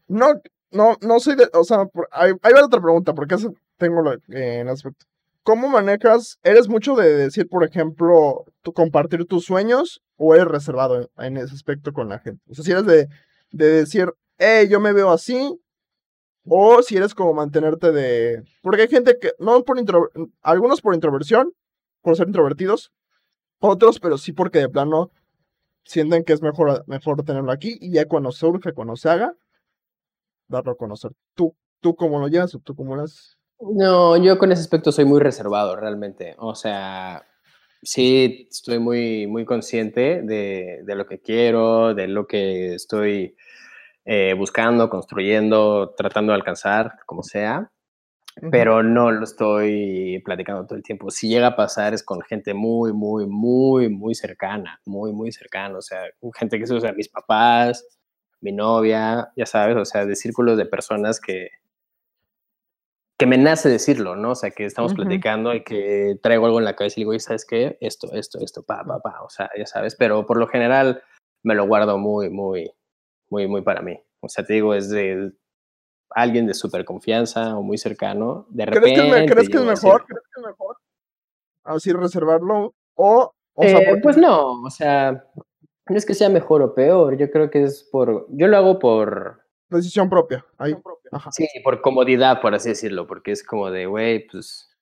[0.09, 3.37] no, no, no soy de, o sea, hay, hay otra pregunta, porque
[3.77, 5.05] tengo lo, en aspecto.
[5.42, 6.38] ¿Cómo manejas?
[6.42, 11.55] ¿Eres mucho de decir, por ejemplo, tu, compartir tus sueños o eres reservado en, ese
[11.55, 12.42] aspecto con la gente?
[12.51, 13.09] O sea, si eres de,
[13.51, 15.61] de decir, hey, yo me veo así,
[16.46, 18.42] o si eres como mantenerte de...
[18.62, 20.11] Porque hay gente que, no por intro,
[20.42, 21.53] algunos por introversión,
[22.03, 22.90] por ser introvertidos,
[23.59, 25.11] otros, pero sí porque de plano
[25.85, 29.35] sienten que es mejor, mejor tenerlo aquí y ya cuando surge, cuando se haga,
[30.49, 31.12] darlo a conocer.
[31.35, 33.38] ¿Tú, tú cómo lo llevas tú cómo lo haces?
[33.61, 36.35] No, yo con ese aspecto soy muy reservado realmente.
[36.38, 37.27] O sea,
[37.83, 43.37] sí estoy muy, muy consciente de, de lo que quiero, de lo que estoy
[44.05, 47.71] eh, buscando, construyendo, tratando de alcanzar, como sea
[48.50, 51.11] pero no lo estoy platicando todo el tiempo.
[51.11, 55.79] Si llega a pasar es con gente muy, muy, muy, muy cercana, muy, muy cercana,
[55.79, 56.03] o sea,
[56.35, 57.85] gente que se usa mis papás,
[58.40, 61.48] mi novia, ya sabes, o sea, de círculos de personas que,
[63.18, 64.31] que me nace decirlo, ¿no?
[64.31, 67.44] O sea, que estamos platicando y que traigo algo en la cabeza y digo, ¿sabes
[67.44, 67.76] qué?
[67.81, 71.03] Esto, esto, esto, pa, pa, pa, o sea, ya sabes, pero por lo general
[71.42, 72.72] me lo guardo muy, muy,
[73.29, 73.98] muy, muy para mí.
[74.20, 75.33] O sea, te digo, es de
[76.11, 78.94] alguien de súper confianza o muy cercano, de repente...
[79.27, 80.05] ¿Crees que, es, mejor?
[80.07, 80.77] ¿Crees que es mejor?
[81.64, 83.33] Así reservarlo o...
[83.55, 85.25] o sea, eh, Pues no, o sea,
[85.88, 88.27] no es que sea mejor o peor, yo creo que es por...
[88.31, 89.40] Yo lo hago por...
[89.68, 90.77] Decisión propia, ahí.
[91.31, 94.77] Sí, por comodidad, por así decirlo, porque es como de, güey, pues,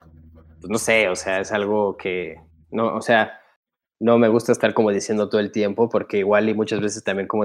[0.00, 2.40] pues no sé, o sea, es algo que,
[2.70, 3.40] no, o sea,
[4.00, 7.26] no me gusta estar como diciendo todo el tiempo, porque igual y muchas veces también
[7.26, 7.44] como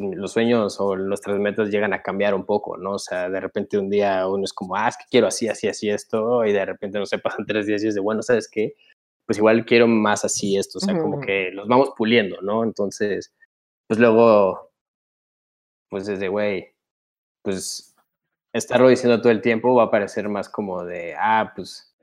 [0.00, 2.94] los sueños o nuestras metas llegan a cambiar un poco, ¿no?
[2.94, 5.68] O sea, de repente un día uno es como, ah, es que quiero así, así,
[5.68, 8.48] así esto, y de repente, no sé, pasan tres días y es de, bueno, ¿sabes
[8.50, 8.74] qué?
[9.26, 12.64] Pues igual quiero más así esto, o sea, como que los vamos puliendo, ¿no?
[12.64, 13.32] Entonces,
[13.86, 14.72] pues luego,
[15.90, 16.74] pues desde, güey,
[17.42, 17.94] pues
[18.52, 21.94] estarlo diciendo todo el tiempo va a parecer más como de, ah, pues,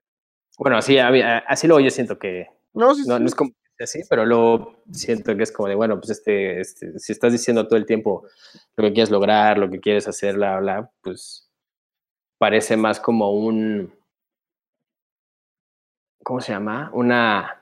[0.57, 3.51] bueno, así, así luego yo siento que, no, no, no es como
[3.83, 7.67] así, pero luego siento que es como de, bueno, pues este, este, si estás diciendo
[7.67, 8.25] todo el tiempo
[8.75, 11.49] lo que quieres lograr, lo que quieres hacer, bla, bla, pues
[12.37, 13.93] parece más como un,
[16.23, 16.89] ¿cómo se llama?
[16.93, 17.61] Una,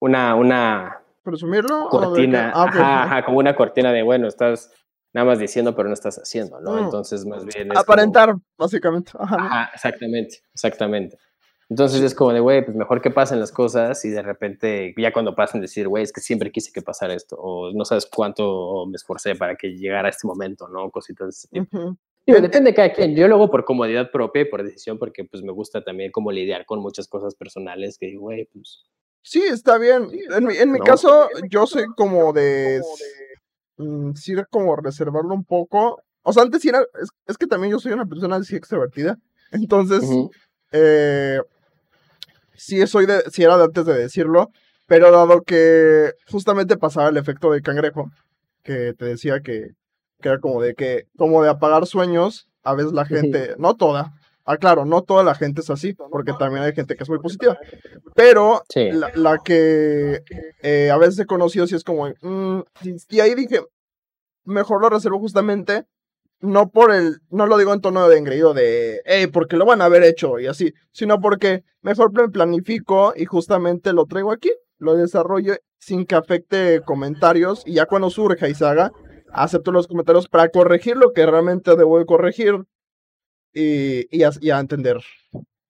[0.00, 1.02] una, una...
[1.22, 1.88] ¿Presumirlo?
[1.88, 4.72] Cortina, ah, ajá, ajá, como una cortina de, bueno, estás
[5.12, 6.72] nada más diciendo, pero no estás haciendo, ¿no?
[6.72, 6.84] Mm.
[6.84, 7.76] Entonces, más bien...
[7.76, 9.12] Aparentar, básicamente.
[9.18, 11.18] Ajá, exactamente, exactamente.
[11.70, 15.12] Entonces es como de, güey, pues mejor que pasen las cosas y de repente, ya
[15.12, 18.86] cuando pasen, decir, güey, es que siempre quise que pasara esto, o no sabes cuánto
[18.86, 20.90] me esforcé para que llegara este momento, ¿no?
[20.90, 21.98] Cositas de ese tipo.
[22.26, 23.14] depende de cada quien.
[23.14, 26.32] Yo lo hago por comodidad propia y por decisión, porque pues me gusta también como
[26.32, 28.84] lidiar con muchas cosas personales que digo, güey, pues...
[29.20, 30.08] Sí, está bien.
[30.34, 32.80] En mi, en mi caso, yo soy como de...
[33.76, 36.00] Mm, sí, como reservarlo un poco.
[36.22, 36.82] O sea, antes sí era...
[37.26, 39.18] Es, que también yo soy una persona así extrovertida.
[39.52, 40.02] Entonces,
[40.72, 41.40] eh,
[42.58, 44.50] sí, soy de, sí era de antes de decirlo,
[44.86, 48.10] pero dado que justamente pasaba el efecto de cangrejo,
[48.62, 49.70] que te decía que,
[50.20, 54.12] que era como de que, como de apagar sueños, a veces la gente, no toda,
[54.50, 57.18] Ah, claro, no toda la gente es así, porque también hay gente que es muy
[57.18, 57.58] positiva.
[58.14, 58.62] Pero
[59.14, 60.22] la, que
[60.62, 62.62] eh, a veces he conocido sí es como, mm",
[63.10, 63.60] y ahí dije,
[64.44, 65.84] mejor lo reservo justamente
[66.40, 69.82] no por el, no lo digo en tono de engreído de, hey, porque lo van
[69.82, 74.50] a haber hecho y así, sino porque mejor me planifico y justamente lo traigo aquí,
[74.78, 78.92] lo desarrollo sin que afecte comentarios y ya cuando surja y se haga,
[79.32, 82.64] acepto los comentarios para corregir lo que realmente debo de corregir
[83.52, 84.98] y, y, a, entender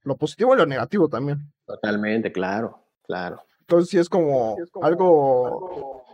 [0.02, 1.52] lo positivo y lo negativo también.
[1.64, 3.42] Totalmente, claro, claro.
[3.61, 6.04] Entonces sí es como, algo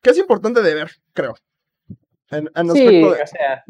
[0.00, 1.34] que es importante de ver, creo
[2.74, 3.64] sí, o sea,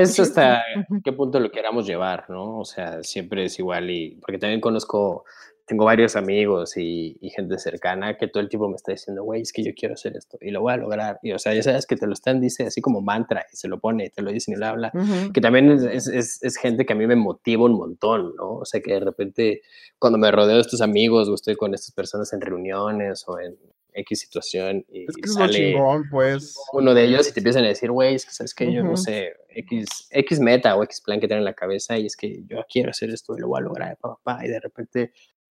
[0.00, 0.64] es hasta
[1.02, 2.58] qué punto lo queramos llevar, ¿no?
[2.58, 5.24] O sea, siempre es igual y porque también conozco,
[5.66, 9.52] tengo varios amigos y, gente cercana que todo el tiempo me está diciendo, güey, es
[9.52, 11.18] que yo quiero hacer esto y lo voy a lograr.
[11.22, 13.68] Y o sea, ya sabes que te lo están, dice así como mantra y se
[13.68, 14.92] lo pone, te lo dice y lo habla,
[15.32, 18.56] que también es, es, es, gente que a mí me motiva un montón, ¿no?
[18.56, 19.62] O sea, que de repente
[19.98, 23.56] cuando me rodeo de estos amigos o estoy con estas personas en reuniones o en,
[23.94, 25.76] X situación y es que sale
[26.10, 26.56] pues.
[26.72, 28.96] uno de ellos y te empiezan a decir, güey, es que sabes que yo no
[28.96, 32.42] sé, X, X meta o X plan que tienen en la cabeza y es que
[32.46, 35.12] yo quiero hacer esto y lo voy a lograr, papá, y de repente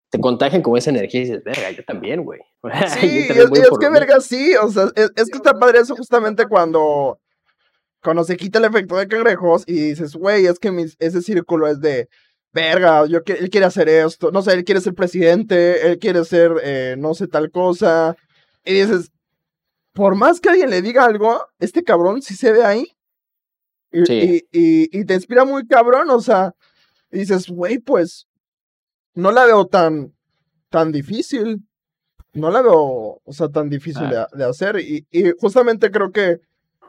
[0.10, 2.42] te contagian con esa energía y dices, verga, yo también, güey.
[3.00, 3.50] Sí, es,
[3.80, 7.20] que verga, sí, o sea, es, que está padre eso justamente cuando,
[8.04, 11.80] cuando se quita el efecto de cangrejos y dices, güey, es que ese círculo es
[11.80, 12.10] de,
[12.54, 16.54] verga, yo, él quiere hacer esto, no sé, él quiere ser presidente, él quiere ser,
[16.64, 18.16] eh, no sé, tal cosa,
[18.64, 19.12] y dices,
[19.94, 22.96] por más que alguien le diga algo, este cabrón sí se ve ahí.
[23.92, 26.56] Y, y, te inspira muy cabrón, o sea,
[27.12, 28.26] dices, güey, pues
[29.14, 30.14] no la veo tan,
[30.70, 31.68] tan difícil.
[32.34, 34.80] No la veo, o sea, tan difícil de, de, hacer.
[34.80, 36.40] Y, y, justamente creo que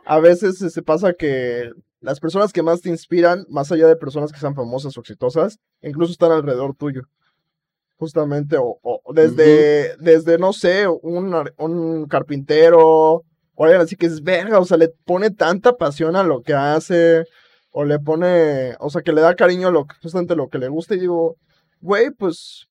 [0.04, 4.30] a veces se pasa que las personas que más te inspiran, más allá de personas
[4.30, 7.08] que sean famosas o exitosas, incluso están alrededor tuyo
[8.02, 13.22] justamente, o, desde, desde, no sé, un, un carpintero,
[13.54, 16.52] o alguien así que es verga, o sea, le pone tanta pasión a lo que
[16.52, 17.24] hace,
[17.70, 20.66] o le pone, o sea, que le da cariño a lo, justamente lo que le
[20.66, 21.36] gusta, y digo,
[21.80, 22.66] güey, pues,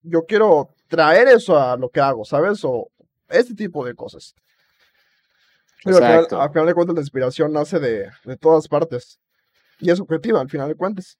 [0.00, 2.64] yo quiero traer eso a lo que hago, ¿sabes?
[2.64, 2.88] O
[3.28, 4.34] este tipo de cosas.
[5.84, 9.18] Pero al final, de cuentas la inspiración nace de, de todas partes.
[9.80, 11.18] Y es objetiva, al final de cuentas.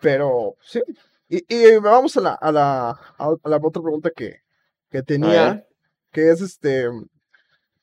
[0.00, 0.80] Pero, sí,
[1.28, 4.40] y, y vamos a la, a la, a la otra pregunta que,
[4.90, 5.66] que tenía,
[6.12, 6.88] que es este,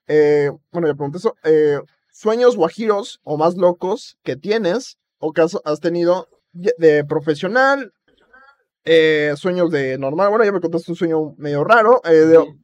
[0.08, 1.80] eh, bueno, le pregunté eso, eh,
[2.12, 7.94] sueños guajiros o más locos que tienes o que has, tenido de profesional,
[8.84, 12.02] eh, sueños de normal, bueno, ya me contaste un sueño medio raro,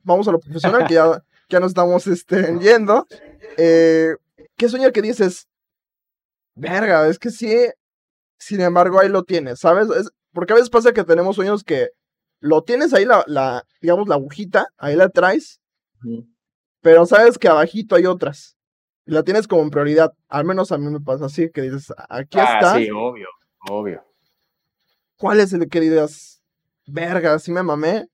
[0.04, 3.08] vamos a lo profesional, que ya, ya nos estamos este, yendo.
[3.58, 5.48] ¿Qué sueño que dices?
[6.54, 7.56] Verga, es que sí,
[8.38, 9.88] sin embargo, ahí lo tienes, ¿sabes?
[9.89, 11.89] Es, porque a veces pasa que tenemos sueños que
[12.39, 15.62] lo tienes ahí, la, la digamos, la agujita, ahí la traes,
[16.82, 18.58] pero sabes que abajito hay otras.
[19.06, 20.13] Y la tienes como en prioridad.
[20.28, 22.76] Al menos a mí me pasa así, que dices, aquí ah, está.
[22.78, 23.28] Sí, obvio,
[23.70, 24.04] obvio.
[25.17, 26.41] ¿Cuál es el que dices,
[26.86, 28.08] verga, sí me mamé?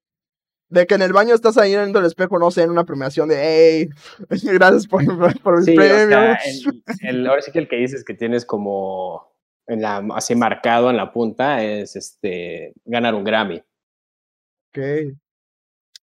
[0.70, 3.30] de que en el baño estás ahí viendo el espejo, no sé, en una premiación
[3.30, 3.90] de, hey,
[4.44, 5.04] gracias por,
[5.42, 6.18] por sí, premio.
[6.18, 9.34] ahora sí que el que dices que tienes como
[9.68, 13.58] en la, así marcado en la punta es este ganar un Grammy.
[14.70, 14.78] Ok.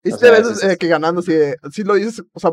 [0.05, 1.33] Y te ves eh, que ganando, si,
[1.71, 2.51] si lo dices, o sea,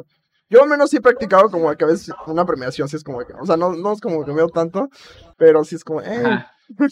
[0.49, 3.18] yo al menos sí he practicado como que a veces una premiación, sí es como
[3.25, 4.88] que, o sea, no, no es como que veo tanto,
[5.37, 6.23] pero sí es como, hey.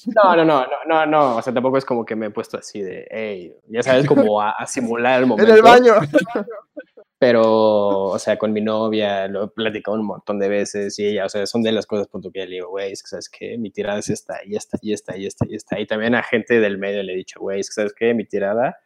[0.07, 2.83] No, no, no, no, no, o sea, tampoco es como que me he puesto así
[2.83, 5.49] de, hey, ya sabes, como a, simular el momento.
[5.53, 5.95] En el baño.
[7.19, 11.27] Pero, o sea, con mi novia lo he platicado un montón de veces y ella,
[11.27, 13.59] o sea, son de las cosas punto que le digo, güey, es que sabes qué,
[13.59, 15.81] mi tirada es esta, y esta, y esta, y esta, y esta.
[15.81, 18.25] Y también a gente del medio le he dicho, güey, es que sabes qué, mi
[18.25, 18.77] tirada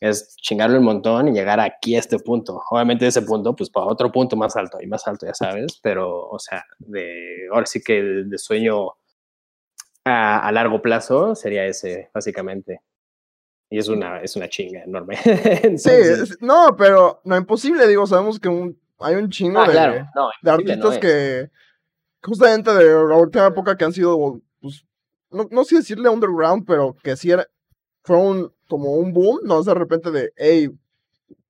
[0.00, 2.62] es chingarlo un montón y llegar aquí a este punto.
[2.70, 5.78] Obviamente de ese punto, pues para otro punto más alto y más alto, ya sabes,
[5.82, 8.92] pero, o sea, de, ahora sí que de sueño
[10.04, 12.80] a, largo plazo sería ese, básicamente.
[13.68, 15.16] Y es una, es una chinga enorme.
[15.76, 15.90] sí,
[16.40, 20.04] no, pero no imposible, digo, sabemos que un, hay un chingo ah, de,
[20.42, 21.50] de artistas que
[22.22, 24.84] justamente de la última época que han sido, pues,
[25.30, 27.46] no, no sé decirle underground, pero que sí era,
[28.02, 30.70] fue un, como un boom, no de repente de, hey,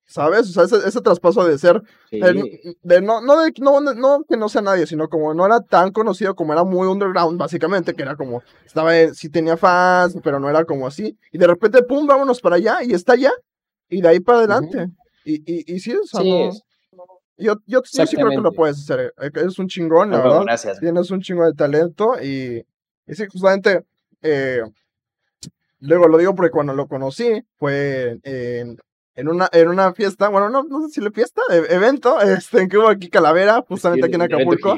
[0.07, 0.57] ¿sabes?
[0.57, 4.63] O sea, ese, traspaso de ser, de, no, no, de, no, no que no sea
[4.63, 8.43] nadie, sino como no era tan conocido como era muy underground, básicamente, que era como,
[8.65, 12.57] estaba, sí tenía fans, pero no era como así, y de repente, pum, vámonos para
[12.57, 13.33] allá, y está allá,
[13.89, 14.89] y de ahí para adelante.
[15.25, 16.23] y, y, y, sí, o sea,
[17.39, 20.43] yo, yo, sí creo que lo puedes hacer, eh, es un chingón, la verdad.
[20.43, 20.81] Gracias.
[20.81, 22.65] Tienes un chingo de talento, y,
[23.07, 23.85] y sí, justamente,
[24.23, 24.63] eh,
[25.81, 28.77] Luego lo digo porque cuando lo conocí fue en, en
[29.29, 32.79] una, en una fiesta, bueno, no, no sé si le fiesta, e, evento, este, que
[32.79, 34.77] hubo aquí Calavera, justamente aquí en Acapulco.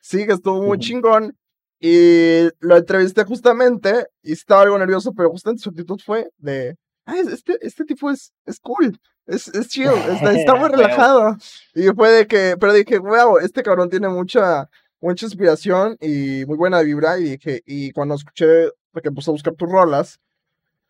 [0.00, 1.36] Sí, que estuvo muy chingón.
[1.78, 7.20] Y lo entrevisté justamente y estaba algo nervioso, pero justamente su actitud fue de, ay,
[7.30, 9.90] este, este tipo es, es cool, es, es chill,
[10.22, 11.36] está, muy relajado.
[11.74, 16.56] y fue de que, pero dije, wow, este cabrón tiene mucha, mucha inspiración y muy
[16.56, 17.18] buena vibra.
[17.18, 18.70] Y dije, y cuando escuché
[19.02, 20.18] que empezó a buscar tus rolas,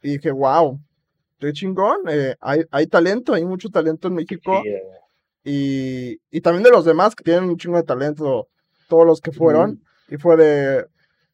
[0.03, 0.81] y dije, wow,
[1.39, 4.63] qué chingón, eh, hay, hay talento, hay mucho talento en México.
[5.45, 8.49] y, y, también de los demás que tienen un chingo de talento,
[8.89, 9.83] todos los que fueron.
[10.09, 10.87] Y fue de,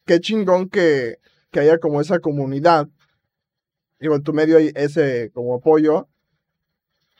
[0.04, 1.18] qué chingón que,
[1.50, 2.88] que haya como esa comunidad.
[4.00, 6.08] Digo, en tu medio hay ese como apoyo.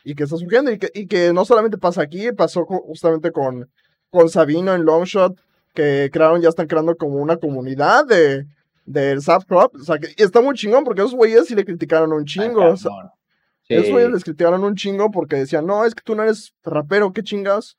[0.05, 0.71] Y que está surgiendo.
[0.73, 3.71] Y que, y que no solamente pasa aquí, pasó justamente con,
[4.11, 5.39] con Sabino en Longshot,
[5.75, 8.47] que crearon, ya están creando como una comunidad de,
[8.85, 9.75] del Zap Crop.
[9.75, 12.73] O sea, que está muy chingón porque esos güeyes sí le criticaron un chingo.
[12.73, 17.13] esos güeyes les criticaron un chingo porque decían, no, es que tú no eres rapero,
[17.13, 17.77] qué chingas.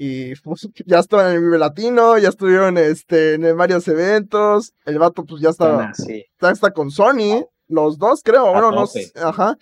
[0.00, 4.72] Y pues, ya estaban en el Vive Latino, ya estuvieron este, en varios eventos.
[4.84, 5.92] El vato, pues ya está,
[6.40, 8.52] está, con Sony, los dos, creo.
[8.52, 9.10] Bueno, no sé.
[9.16, 9.58] Ajá.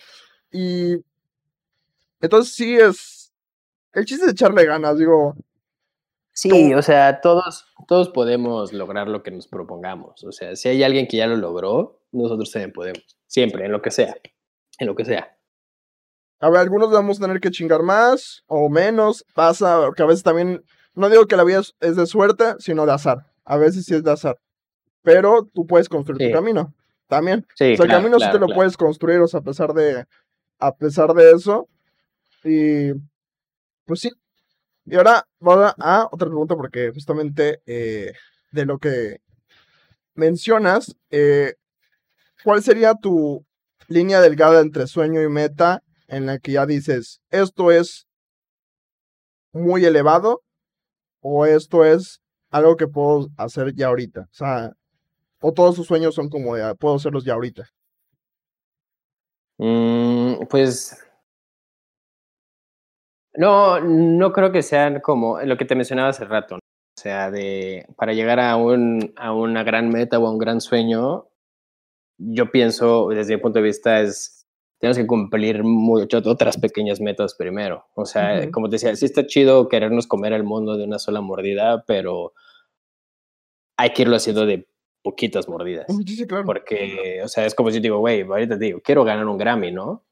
[0.53, 0.97] Y
[2.21, 3.33] entonces sí es.
[3.95, 5.35] El chiste de echarle ganas, digo.
[6.37, 10.22] Sí, o sea, todos, todos podemos lograr lo que nos propongamos.
[10.22, 13.18] O sea, si hay alguien que ya lo logró, nosotros también podemos.
[13.27, 14.14] Siempre, en lo que sea.
[14.79, 15.35] En lo que sea.
[16.40, 19.25] A ver, algunos vamos a tener que chingar más o menos.
[19.35, 20.62] Pasa, que a veces también,
[20.94, 23.33] no digo que la vida es de suerte, sino de azar.
[23.46, 24.37] A veces sí es de azar.
[25.01, 26.75] Pero tú puedes construir tu camino.
[27.09, 27.46] También.
[27.55, 30.05] Sí, o sea, el camino sí te lo puedes construir, o sea, a pesar de,
[30.59, 31.66] a pesar de eso.
[32.44, 32.92] Y,
[33.87, 34.11] pues sí,
[34.87, 38.12] y ahora vamos a otra pregunta porque justamente eh,
[38.53, 39.20] de lo que
[40.14, 41.55] mencionas, eh,
[42.44, 43.44] ¿cuál sería tu
[43.88, 48.07] línea delgada entre sueño y meta en la que ya dices, esto es
[49.53, 50.42] muy elevado
[51.20, 54.22] o esto es algo que puedo hacer ya ahorita?
[54.22, 54.72] O sea,
[55.40, 57.68] o todos sus sueños son como, de, puedo hacerlos ya ahorita.
[59.59, 61.06] Mm, pues
[63.37, 66.57] no, no creo que sean como lo que te mencionaba hace rato.
[66.57, 70.61] O sea, de para llegar a, un, a una gran meta o a un gran
[70.61, 71.28] sueño,
[72.18, 74.37] yo pienso, desde mi punto de vista, es
[74.78, 77.87] tenemos que cumplir muchas otras pequeñas metas primero.
[77.95, 81.20] O sea, como te decía, sí está chido querernos comer el mundo de una sola
[81.20, 82.34] mordida, pero
[83.78, 84.68] hay que irlo haciendo de
[85.03, 85.87] poquitas mordidas.
[86.07, 86.45] Sí, claro.
[86.45, 89.72] Porque, o sea, es como si digo, güey, ahorita te digo, quiero ganar un Grammy,
[89.72, 90.06] ¿no?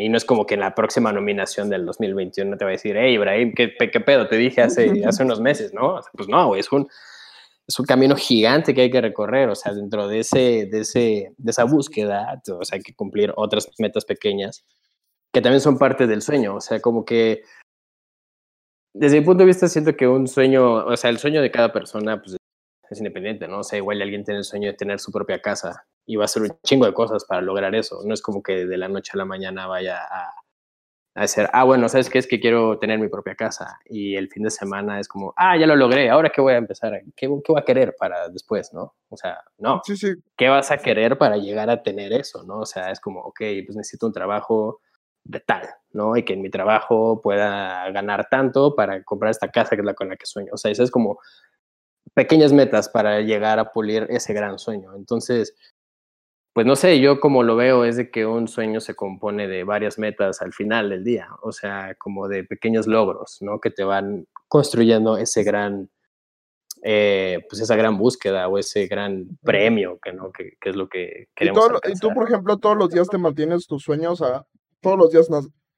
[0.00, 2.96] Y no es como que en la próxima nominación del 2021 te va a decir,
[2.96, 4.26] hey, Ibrahim, ¿qué, qué pedo?
[4.28, 6.00] Te dije hace, hace unos meses, ¿no?
[6.14, 6.88] Pues no, es un,
[7.68, 9.48] es un camino gigante que hay que recorrer.
[9.50, 13.32] O sea, dentro de, ese, de, ese, de esa búsqueda, o sea, hay que cumplir
[13.36, 14.64] otras metas pequeñas
[15.32, 16.56] que también son parte del sueño.
[16.56, 17.42] O sea, como que
[18.94, 21.72] desde mi punto de vista siento que un sueño, o sea, el sueño de cada
[21.72, 22.36] persona pues,
[22.88, 23.58] es independiente, ¿no?
[23.60, 26.26] O sea, igual alguien tiene el sueño de tener su propia casa y va a
[26.26, 28.00] hacer un chingo de cosas para lograr eso.
[28.04, 30.32] No es como que de la noche a la mañana vaya a,
[31.14, 32.18] a decir, ah, bueno, ¿sabes qué?
[32.18, 33.78] Es que quiero tener mi propia casa.
[33.84, 36.58] Y el fin de semana es como, ah, ya lo logré, ahora qué voy a
[36.58, 38.94] empezar, ¿qué, qué voy a querer para después, no?
[39.08, 39.80] O sea, no.
[39.84, 40.14] Sí, sí.
[40.36, 42.60] ¿Qué vas a querer para llegar a tener eso, no?
[42.60, 44.80] O sea, es como, ok, pues necesito un trabajo
[45.24, 46.16] de tal, ¿no?
[46.16, 49.94] Y que en mi trabajo pueda ganar tanto para comprar esta casa que es la
[49.94, 50.52] con la que sueño.
[50.52, 51.18] O sea, eso es como
[52.14, 54.94] pequeñas metas para llegar a pulir ese gran sueño.
[54.96, 55.54] Entonces,
[56.52, 59.62] pues no sé, yo como lo veo es de que un sueño se compone de
[59.62, 63.60] varias metas al final del día, o sea, como de pequeños logros, ¿no?
[63.60, 65.90] Que te van construyendo ese gran,
[66.82, 70.32] eh, pues esa gran búsqueda o ese gran premio, que, ¿no?
[70.32, 71.70] Que, es lo que queremos.
[71.88, 74.44] ¿Y, tú, por ejemplo, todos los días te mantienes tus sueños, a,
[74.80, 75.28] todos los días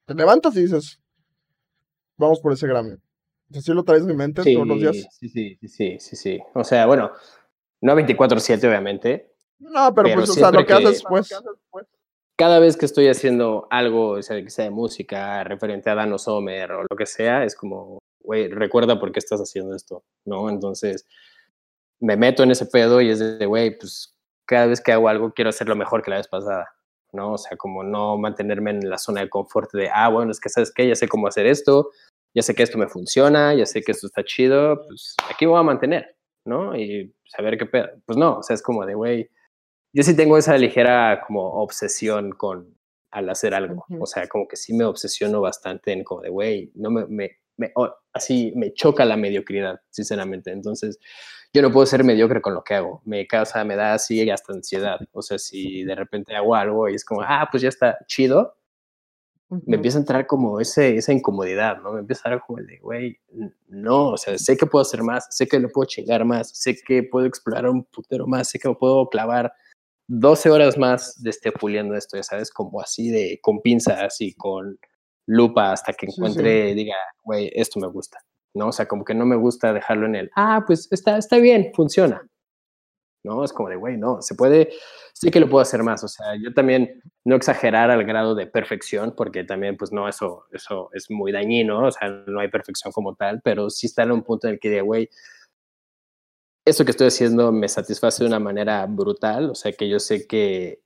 [0.06, 1.00] te levantas y dices,
[2.16, 2.96] vamos por ese Grammy.
[3.54, 5.06] ¿Así lo traes en mi mente todos los días?
[5.10, 6.40] Sí, sí, sí, sí, sí.
[6.54, 7.12] O sea, bueno,
[7.82, 9.31] no 24/7 obviamente,
[9.70, 11.28] no, pero, pues, o sea, lo que, haces pues.
[12.36, 16.18] Cada vez que estoy haciendo algo, o sea, que sea de música, referente a Dano
[16.18, 20.48] Sommer o lo que sea, es como, güey, recuerda por qué estás haciendo esto, ¿no?
[20.48, 21.06] Entonces,
[22.00, 25.32] me meto en ese pedo y es de, güey, pues cada vez que hago algo
[25.32, 26.68] quiero hacerlo mejor que la vez pasada,
[27.12, 27.34] ¿no?
[27.34, 30.48] O sea, como no mantenerme en la zona de confort de, ah, bueno, es que
[30.48, 31.90] sabes qué, ya sé cómo hacer esto,
[32.34, 35.60] ya sé que esto me funciona, ya sé que esto está chido, pues aquí voy
[35.60, 36.76] a mantener, ¿no?
[36.76, 37.88] Y saber qué pedo.
[38.06, 39.30] Pues no, o sea, es como de, güey,
[39.92, 42.76] yo sí tengo esa ligera como obsesión con
[43.10, 43.84] al hacer algo.
[44.00, 47.30] O sea, como que sí me obsesiono bastante en como de, güey, no me, me,
[47.58, 47.72] me
[48.12, 50.50] así me choca la mediocridad, sinceramente.
[50.50, 50.98] Entonces,
[51.52, 53.02] yo no puedo ser mediocre con lo que hago.
[53.04, 54.98] Me causa, me da así hasta ansiedad.
[55.12, 58.56] O sea, si de repente hago algo y es como, ah, pues ya está chido,
[59.66, 61.92] me empieza a entrar como ese, esa incomodidad, ¿no?
[61.92, 63.20] Me empieza a dar como el de, güey,
[63.68, 66.74] no, o sea, sé que puedo hacer más, sé que lo puedo chingar más, sé
[66.82, 69.52] que puedo explorar un putero más, sé que me puedo clavar
[70.14, 74.34] 12 horas más de esté puliendo esto, ya sabes, como así de con pinzas y
[74.34, 74.78] con
[75.26, 78.18] lupa hasta que encuentre, diga, güey, esto me gusta,
[78.54, 78.68] ¿no?
[78.68, 81.72] O sea, como que no me gusta dejarlo en el, ah, pues está, está bien,
[81.74, 82.28] funciona,
[83.24, 83.42] ¿no?
[83.42, 84.68] Es como de, güey, no, se puede,
[85.14, 88.46] sí que lo puedo hacer más, o sea, yo también no exagerar al grado de
[88.46, 92.92] perfección, porque también, pues no, eso, eso es muy dañino, o sea, no hay perfección
[92.92, 95.08] como tal, pero sí está en un punto en el que diga, güey,
[96.64, 100.26] eso que estoy haciendo me satisface de una manera brutal, o sea que yo sé
[100.26, 100.80] que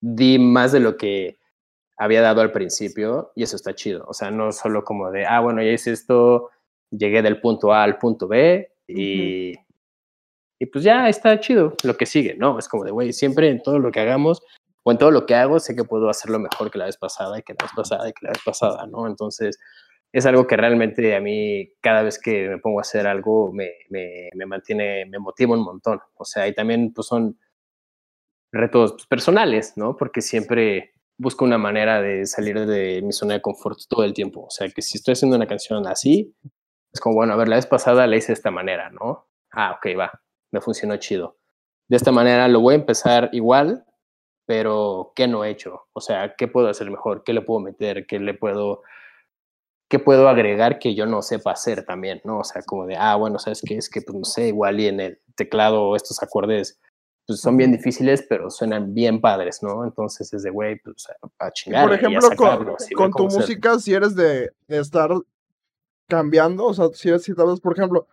[0.00, 1.38] di más de lo que
[1.96, 5.40] había dado al principio y eso está chido, o sea, no solo como de, ah,
[5.40, 6.50] bueno, ya hice esto,
[6.90, 9.54] llegué del punto A al punto B y,
[10.58, 12.58] y pues ya está chido lo que sigue, ¿no?
[12.58, 14.42] Es como de, güey, siempre en todo lo que hagamos
[14.84, 17.38] o en todo lo que hago sé que puedo hacerlo mejor que la vez pasada
[17.38, 19.06] y que la vez pasada y que la vez pasada, ¿no?
[19.06, 19.58] Entonces,
[20.12, 23.70] es algo que realmente a mí cada vez que me pongo a hacer algo me,
[23.88, 26.00] me, me mantiene, me motiva un montón.
[26.14, 27.38] O sea, y también pues son
[28.52, 29.96] retos pues, personales, ¿no?
[29.96, 34.44] Porque siempre busco una manera de salir de mi zona de confort todo el tiempo.
[34.44, 36.34] O sea, que si estoy haciendo una canción así,
[36.92, 39.28] es como, bueno, a ver, la vez pasada la hice de esta manera, ¿no?
[39.50, 40.12] Ah, ok, va,
[40.50, 41.38] me funcionó chido.
[41.88, 43.84] De esta manera lo voy a empezar igual,
[44.46, 45.88] pero ¿qué no he hecho?
[45.92, 47.22] O sea, ¿qué puedo hacer mejor?
[47.24, 48.06] ¿Qué le puedo meter?
[48.06, 48.82] ¿Qué le puedo
[49.92, 52.38] ¿qué puedo agregar que yo no sepa hacer también, ¿no?
[52.38, 53.76] O sea, como de, ah, bueno, ¿sabes qué?
[53.76, 56.80] Es que, pues, no sé, igual y en el teclado estos acordes,
[57.26, 59.84] pues, son bien difíciles, pero suenan bien padres, ¿no?
[59.84, 61.88] Entonces es de, güey, pues, a, chingar.
[61.88, 62.26] Por ejemplo,
[62.96, 65.10] con, tu música, si eres de, estar
[66.08, 68.08] cambiando, o sea, si eres, si por ejemplo,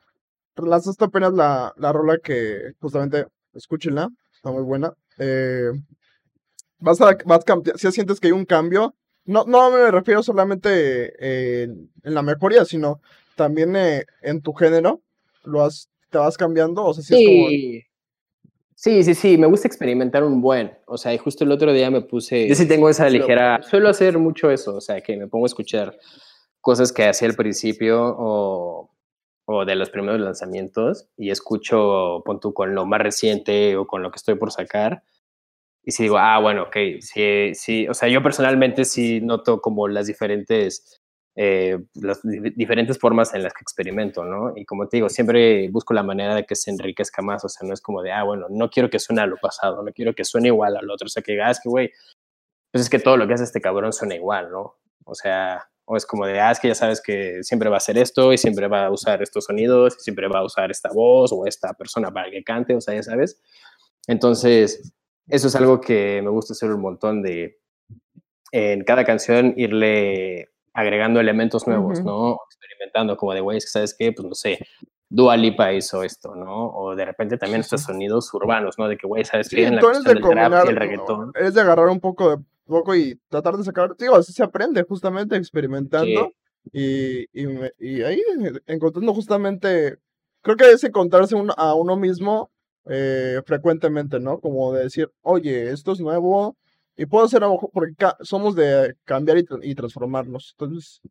[0.57, 4.91] lanzaste apenas la, la rola que, justamente, escúchenla, está muy buena.
[5.17, 5.71] Eh,
[6.79, 8.95] vas a, vas a, si sientes que hay un cambio
[9.29, 11.63] no, no me refiero solamente eh,
[12.03, 12.99] en, la mejoría, sino
[13.35, 15.01] también eh, en tu género.
[15.43, 16.83] ¿Lo has, ¿Te vas cambiando?
[16.83, 17.85] O sea, sí,
[18.73, 20.71] sí, sí, sí, me gusta experimentar un buen.
[20.87, 22.47] O sea, y justo el otro día me puse.
[22.47, 23.61] Yo sí tengo esa ligera.
[23.61, 25.95] Suelo hacer mucho eso, o sea, que me pongo a escuchar
[26.59, 28.89] cosas que hacía al principio o,
[29.45, 34.01] o de los primeros lanzamientos y escucho, pon tú con lo más reciente o con
[34.01, 35.03] lo que estoy por sacar
[35.83, 39.87] y si digo, ah, bueno, ok, sí, sí, o sea, yo personalmente sí noto como
[39.87, 41.01] las diferentes,
[41.35, 44.53] eh, las diferentes formas en las que experimento, ¿no?
[44.55, 47.67] Y como te digo, siempre busco la manera de que se enriquezca más, o sea,
[47.67, 50.13] no es como de, ah, bueno, no quiero que suene a lo pasado, no quiero
[50.13, 51.91] que suene igual al otro, o sea, que digas, ah, que, güey,
[52.71, 54.75] pues es que todo lo que hace este cabrón suena igual, ¿no?
[55.05, 57.79] O sea, o es como de, ah, es que ya sabes que siempre va a
[57.79, 60.89] hacer esto y siempre va a usar estos sonidos y siempre va a usar esta
[60.93, 63.41] voz o esta persona para que cante, o sea, ya sabes.
[64.05, 64.93] Entonces,
[65.29, 67.59] eso es algo que me gusta hacer un montón de,
[68.51, 72.37] en cada canción, irle agregando elementos nuevos, ¿no?
[72.49, 74.11] Experimentando como de, güey, ¿sabes qué?
[74.11, 74.59] Pues no sé,
[75.09, 76.69] Dua Lipa hizo esto, ¿no?
[76.71, 78.87] O de repente también estos sonidos urbanos, ¿no?
[78.87, 79.65] De que, güey, ¿sabes qué?
[79.65, 81.31] en la cuestión del trap y el reggaetón.
[81.35, 84.83] Es de agarrar un poco de, poco y tratar de sacar, digo, así se aprende
[84.83, 86.31] justamente experimentando
[86.71, 88.21] y, y, ahí
[88.67, 89.97] encontrando justamente,
[90.41, 92.51] creo que es encontrarse a uno mismo
[92.85, 94.39] eh, frecuentemente, ¿no?
[94.39, 96.55] Como de decir, oye, esto es nuevo
[96.95, 100.55] y puedo hacer algo porque somos de cambiar y, transformarnos.
[100.57, 101.01] Entonces,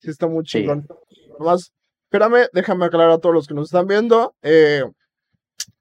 [0.00, 0.86] sí está muy chingón.
[1.38, 1.72] Nomás,
[2.04, 4.34] espérame, déjame aclarar a todos los que nos están viendo.
[4.42, 4.82] Eh,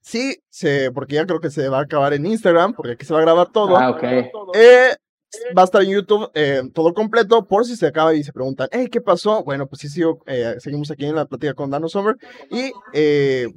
[0.01, 3.13] sí, se, porque ya creo que se va a acabar en Instagram, porque aquí se
[3.13, 3.75] va a grabar todo.
[3.77, 4.03] Ah, ok.
[4.53, 4.95] Eh,
[5.57, 8.67] va a estar en YouTube eh, todo completo por si se acaba y se preguntan,
[8.71, 9.43] hey, ¿qué pasó?
[9.43, 12.15] Bueno, pues sí, sigo, eh, seguimos aquí en la plática con Dano Sommer
[12.49, 13.47] y eh,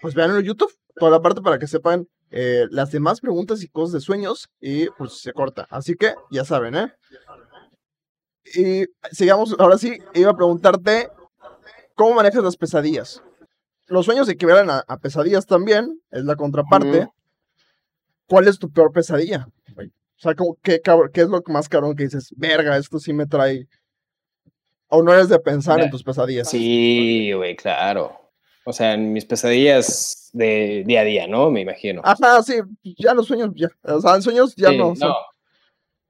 [0.00, 3.92] pues vean en YouTube toda la parte para que sepan las demás preguntas y cosas
[3.94, 5.66] de sueños y pues se corta.
[5.70, 6.92] Así que ya saben, ¿eh?
[8.54, 11.10] Y sigamos, ahora sí, iba a preguntarte,
[11.94, 13.22] ¿cómo manejas las pesadillas?
[13.86, 17.08] Los sueños equivalen a, a pesadillas también, es la contraparte.
[18.26, 19.48] ¿Cuál es tu peor pesadilla?
[19.76, 22.30] O sea, ¿qué, ¿qué es lo más cabrón que dices?
[22.36, 23.68] Verga, esto sí me trae.
[24.88, 26.50] O no eres de pensar en tus pesadillas.
[26.50, 28.27] Sí, güey, claro.
[28.68, 31.50] O sea, en mis pesadillas de día a día, ¿no?
[31.50, 32.02] Me imagino.
[32.04, 32.52] Ajá, sí,
[32.98, 33.68] ya los sueños, ya.
[33.82, 34.92] O sea, en sueños ya no.
[34.94, 35.16] no.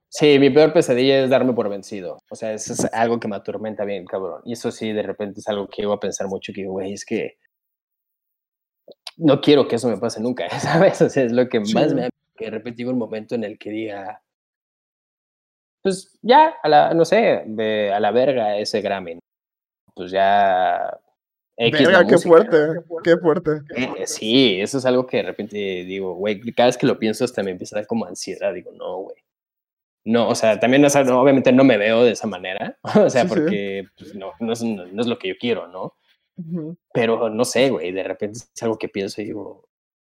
[0.08, 2.18] Sí, mi peor pesadilla es darme por vencido.
[2.28, 4.42] O sea, eso es algo que me atormenta bien, cabrón.
[4.44, 7.04] Y eso sí, de repente es algo que iba a pensar mucho, que güey, es
[7.04, 7.38] que
[9.18, 11.00] no quiero que eso me pase nunca, ¿sabes?
[11.00, 13.56] O sea, es lo que más me que de repente llega un momento en el
[13.56, 14.20] que diga,
[15.80, 17.44] pues ya, a la, no sé,
[17.92, 19.20] a la verga ese Grammy.
[19.94, 20.98] Pues ya...
[21.58, 22.56] verga, qué fuerte,
[23.02, 23.50] qué fuerte.
[23.74, 27.24] Eh, sí, eso es algo que de repente digo, güey, cada vez que lo pienso
[27.24, 29.16] hasta me empieza a dar como ansiedad, digo, no, güey.
[30.04, 34.14] No, o sea, también obviamente no me veo de esa manera, o sea, porque Pues,
[34.14, 35.94] no, no, es, no, es, lo que yo quiero, ¿no?
[36.94, 39.68] Pero no sé, güey, de repente es algo que pienso y digo,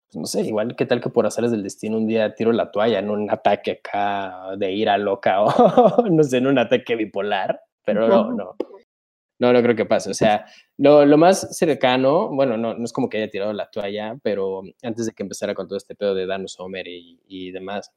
[0.06, 2.72] pues, no sé, igual qué tal que por hacerles del destino un día tiro la
[2.72, 7.60] toalla en un ataque acá de ira loca o no sé, en un ataque bipolar,
[7.84, 8.56] pero no, no.
[8.58, 8.75] No,
[9.38, 10.10] no creo que pase.
[10.10, 10.46] O sea,
[10.78, 14.62] lo, lo más cercano, bueno, no, no es como que haya tirado la toalla, pero
[14.82, 17.92] antes de que empezara con todo este pedo de Dano Sommer y, y demás,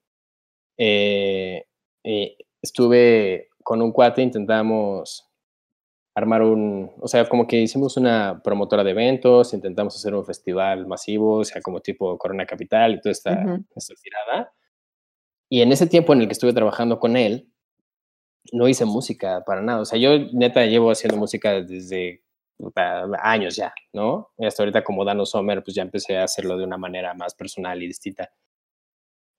[0.77, 1.65] eh,
[2.03, 5.29] eh, estuve con un cuate, intentamos
[6.15, 10.87] armar un, o sea, como que hicimos una promotora de eventos, intentamos hacer un festival
[10.87, 13.31] masivo, o sea, como tipo Corona Capital y toda esta,
[14.01, 14.53] tirada.
[15.49, 17.51] Y en ese tiempo en el que estuve trabajando con él,
[18.53, 19.81] no hice música para nada.
[19.81, 22.23] O sea, yo neta llevo haciendo música desde
[23.21, 24.31] años ya, ¿no?
[24.37, 27.33] Y hasta ahorita como Dano Sommer, pues ya empecé a hacerlo de una manera más
[27.35, 28.31] personal y distinta.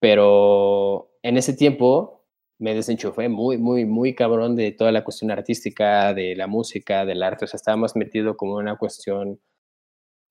[0.01, 2.25] Pero en ese tiempo
[2.59, 7.23] me desenchufé muy, muy, muy cabrón de toda la cuestión artística, de la música, del
[7.23, 7.45] arte.
[7.45, 9.41] O sea, estaba más metido como una cuestión,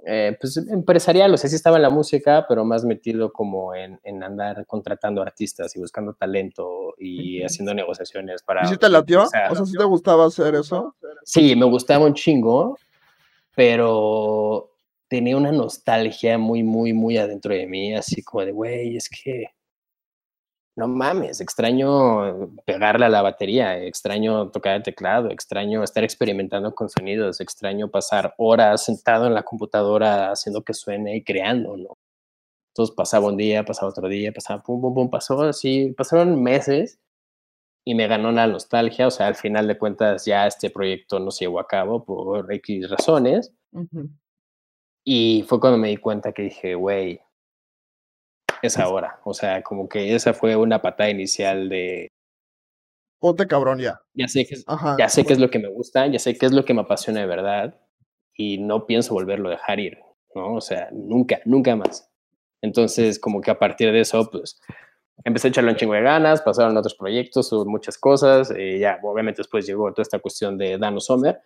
[0.05, 1.33] eh, pues, empresarial.
[1.33, 5.21] O sea, sí estaba en la música, pero más metido como en, en andar contratando
[5.21, 8.63] artistas y buscando talento y haciendo negociaciones para...
[8.63, 9.23] ¿Y si te latió?
[9.23, 10.95] O sea, ¿sí te gustaba hacer eso?
[11.23, 12.77] Sí, me gustaba un chingo,
[13.55, 14.71] pero
[15.07, 19.47] tenía una nostalgia muy, muy, muy adentro de mí, así como de, güey, es que
[20.75, 26.89] no mames, extraño pegarle a la batería, extraño tocar el teclado, extraño estar experimentando con
[26.89, 31.97] sonidos, extraño pasar horas sentado en la computadora haciendo que suene y creando, ¿no?
[32.73, 36.99] Entonces pasaba un día, pasaba otro día, pasaba pum, pum, pum, pasó así, pasaron meses
[37.85, 41.31] y me ganó la nostalgia, o sea, al final de cuentas ya este proyecto no
[41.31, 43.53] se llevó a cabo por X razones.
[45.03, 47.19] Y fue cuando me di cuenta que dije, güey,
[48.61, 49.19] es ahora.
[49.23, 52.09] O sea, como que esa fue una patada inicial de.
[53.19, 54.01] Ponte cabrón ya.
[54.13, 54.55] Ya sé, que,
[54.97, 56.81] ya sé qué es lo que me gusta, ya sé qué es lo que me
[56.81, 57.79] apasiona de verdad
[58.33, 59.99] y no pienso volverlo a dejar ir,
[60.33, 60.55] ¿no?
[60.55, 62.09] O sea, nunca, nunca más.
[62.61, 64.61] Entonces, como que a partir de eso, pues
[65.25, 69.41] empecé a echarle un chingo de ganas, pasaron otros proyectos, muchas cosas, eh, ya, obviamente
[69.41, 71.41] después llegó toda esta cuestión de Dano Sommer,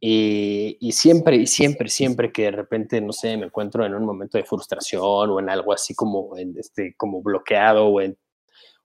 [0.00, 4.06] y, y, siempre, y siempre, siempre que de repente, no sé, me encuentro en un
[4.06, 8.16] momento de frustración o en algo así como, en este, como bloqueado o, en,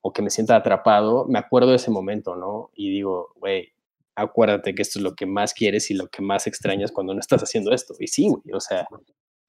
[0.01, 2.69] o que me sienta atrapado, me acuerdo de ese momento, ¿no?
[2.73, 3.73] Y digo, güey,
[4.15, 7.19] acuérdate que esto es lo que más quieres y lo que más extrañas cuando no
[7.21, 7.95] estás haciendo esto.
[7.99, 8.85] Y sí, güey, o sea,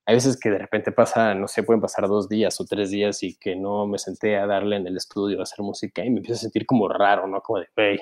[0.06, 3.24] hay veces que de repente pasa, no sé, pueden pasar dos días o tres días
[3.24, 6.18] y que no me senté a darle en el estudio a hacer música y me
[6.18, 7.40] empiezo a sentir como raro, ¿no?
[7.40, 7.98] Como de, güey,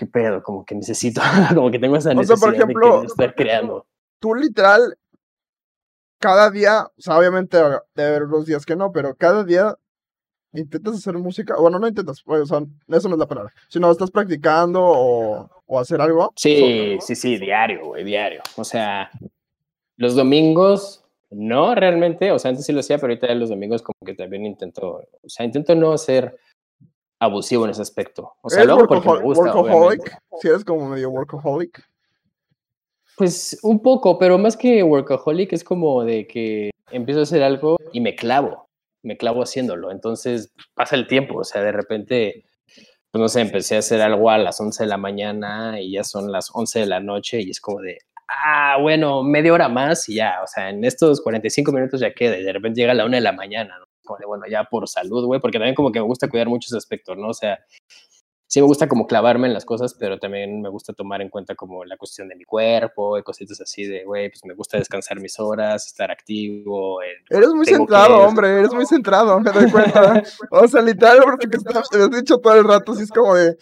[0.00, 1.20] qué pedo, como que necesito,
[1.54, 3.86] como que tengo esa necesidad por ejemplo, de estar creando.
[4.18, 4.96] Tú literal,
[6.18, 7.58] cada día, o sea, obviamente
[7.94, 9.76] debe haber unos días que no, pero cada día
[10.54, 13.90] intentas hacer música, bueno, no intentas, pues, o sea, eso no es la palabra, sino
[13.90, 16.32] estás practicando o, o hacer algo.
[16.34, 18.40] Sí, sí, sí, diario, güey, diario.
[18.56, 19.10] O sea,
[19.98, 23.98] los domingos, no realmente, o sea, antes sí lo hacía, pero ahorita los domingos como
[24.04, 26.38] que también intento, o sea, intento no hacer
[27.20, 28.32] abusivo en ese aspecto.
[28.42, 30.18] O sea, luego porque me gusta, workaholic?
[30.40, 31.86] Si eres como medio workaholic.
[33.16, 37.76] Pues un poco, pero más que workaholic es como de que empiezo a hacer algo
[37.92, 38.68] y me clavo,
[39.02, 39.90] me clavo haciéndolo.
[39.90, 42.46] Entonces pasa el tiempo, o sea, de repente,
[43.10, 46.04] pues no sé, empecé a hacer algo a las 11 de la mañana y ya
[46.04, 47.98] son las 11 de la noche y es como de,
[48.28, 52.38] ah, bueno, media hora más y ya, o sea, en estos 45 minutos ya queda
[52.38, 53.89] y de repente llega la 1 de la mañana, ¿no?
[54.10, 56.72] Como de, bueno, ya por salud, güey, porque también como que me gusta cuidar muchos
[56.74, 57.28] aspectos, ¿no?
[57.28, 57.60] O sea,
[58.48, 61.54] sí me gusta como clavarme en las cosas, pero también me gusta tomar en cuenta
[61.54, 65.20] como la cuestión de mi cuerpo y cositas así de, güey, pues me gusta descansar
[65.20, 67.00] mis horas, estar activo.
[67.28, 70.22] eres muy centrado, hombre, eres muy centrado, me doy cuenta.
[70.50, 73.56] o sea, literal, porque te has dicho todo el rato, así es como de,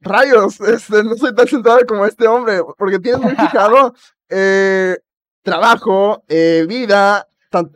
[0.00, 3.94] rayos, este, no soy tan centrado como este hombre, porque tienes muy fijado
[4.28, 4.96] eh,
[5.42, 7.26] trabajo, eh, vida,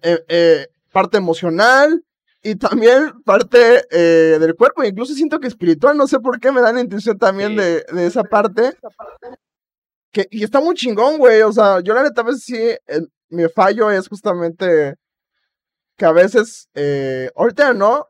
[0.02, 2.04] eh, parte emocional,
[2.46, 6.60] y también parte eh, del cuerpo, incluso siento que espiritual, no sé por qué me
[6.60, 8.74] da la intención también de, de, esa parte.
[10.12, 12.58] Que, y está muy chingón, güey, o sea, yo la neta a veces sí,
[13.30, 14.94] mi fallo es justamente
[15.96, 18.08] que a veces, eh, ahorita no,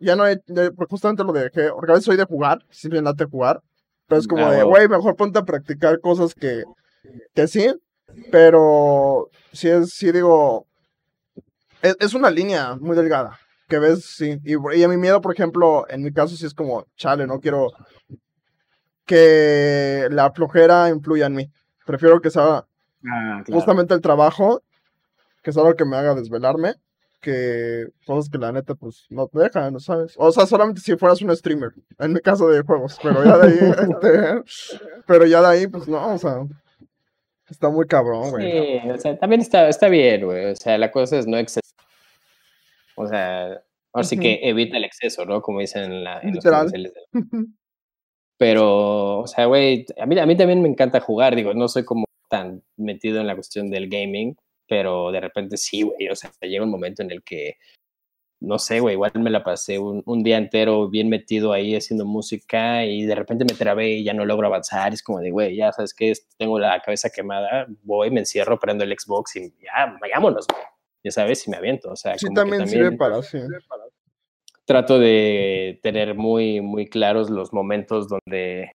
[0.00, 3.30] ya no he, pues justamente lo dejé, porque a veces soy de jugar, simplemente de
[3.30, 3.62] jugar,
[4.08, 6.64] pero es como ah, de, güey, mejor ponte a practicar cosas que,
[7.32, 7.72] que sí,
[8.32, 10.67] pero sí es, sí digo,
[11.82, 14.40] es, es una línea muy delgada que ves, sí.
[14.44, 17.70] Y, a mi miedo, por ejemplo, en mi caso sí es como, chale, no quiero
[19.04, 21.50] que la flojera influya en mí.
[21.86, 22.64] Prefiero que sea
[23.06, 24.62] ah, justamente el trabajo,
[25.42, 26.74] que sea lo que me haga desvelarme,
[27.20, 30.14] que cosas que la neta pues no te dejan, ¿no sabes?
[30.16, 33.48] O sea, solamente si fueras un streamer, en mi caso de juegos, pero ya de
[33.48, 33.58] ahí,
[33.90, 34.42] este,
[35.06, 36.46] pero ya de ahí, pues no, o sea,
[37.48, 38.80] está muy cabrón, güey.
[38.80, 41.67] Sí, o sea, también está, está bien, güey, o sea, la cosa es no exceder
[42.98, 45.40] o sea, así que evita el exceso, ¿no?
[45.40, 46.92] Como dicen en, la, en los comerciales.
[48.36, 51.84] Pero, o sea, güey, a mí, a mí también me encanta jugar, digo, no soy
[51.84, 54.36] como tan metido en la cuestión del gaming,
[54.68, 57.56] pero de repente sí, güey, o sea, llega un momento en el que,
[58.40, 62.04] no sé, güey, igual me la pasé un, un, día entero bien metido ahí haciendo
[62.04, 65.56] música y de repente me trabé y ya no logro avanzar, es como de, güey,
[65.56, 69.96] ya sabes que tengo la cabeza quemada, voy, me encierro, prendo el Xbox y ya,
[70.00, 71.90] vayámonos, güey ya sabes, si me aviento.
[71.90, 73.38] O sea, sí, también, sirve para sí.
[74.64, 78.72] Trato de tener muy, muy claros los momentos donde,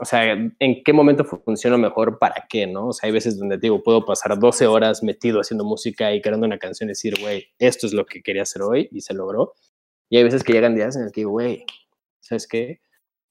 [0.00, 2.88] o sea, en qué momento funciona mejor para qué, ¿no?
[2.88, 6.46] O sea, hay veces donde digo, puedo pasar 12 horas metido haciendo música y creando
[6.46, 9.54] una canción y decir, güey, esto es lo que quería hacer hoy y se logró.
[10.08, 11.64] Y hay veces que llegan días en el que digo, güey,
[12.20, 12.80] ¿sabes qué?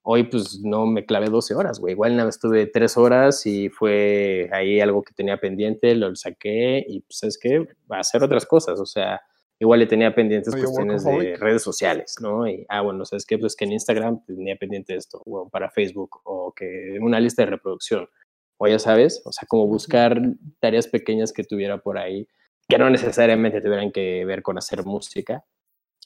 [0.08, 1.94] Hoy pues no me clavé 12 horas, güey.
[1.94, 7.00] Igual nada estuve 3 horas y fue ahí algo que tenía pendiente, lo saqué y
[7.02, 9.20] pues es que va a hacer otras cosas, o sea,
[9.60, 12.48] igual le tenía pendientes cuestiones de redes sociales, ¿no?
[12.48, 13.40] Y, ah, bueno, ¿sabes qué?
[13.40, 17.52] Pues que en Instagram tenía pendiente esto, o para Facebook, o que una lista de
[17.52, 18.08] reproducción,
[18.58, 20.22] o ya sabes, o sea, como buscar
[20.60, 22.28] tareas pequeñas que tuviera por ahí,
[22.68, 25.44] que no necesariamente tuvieran que ver con hacer música.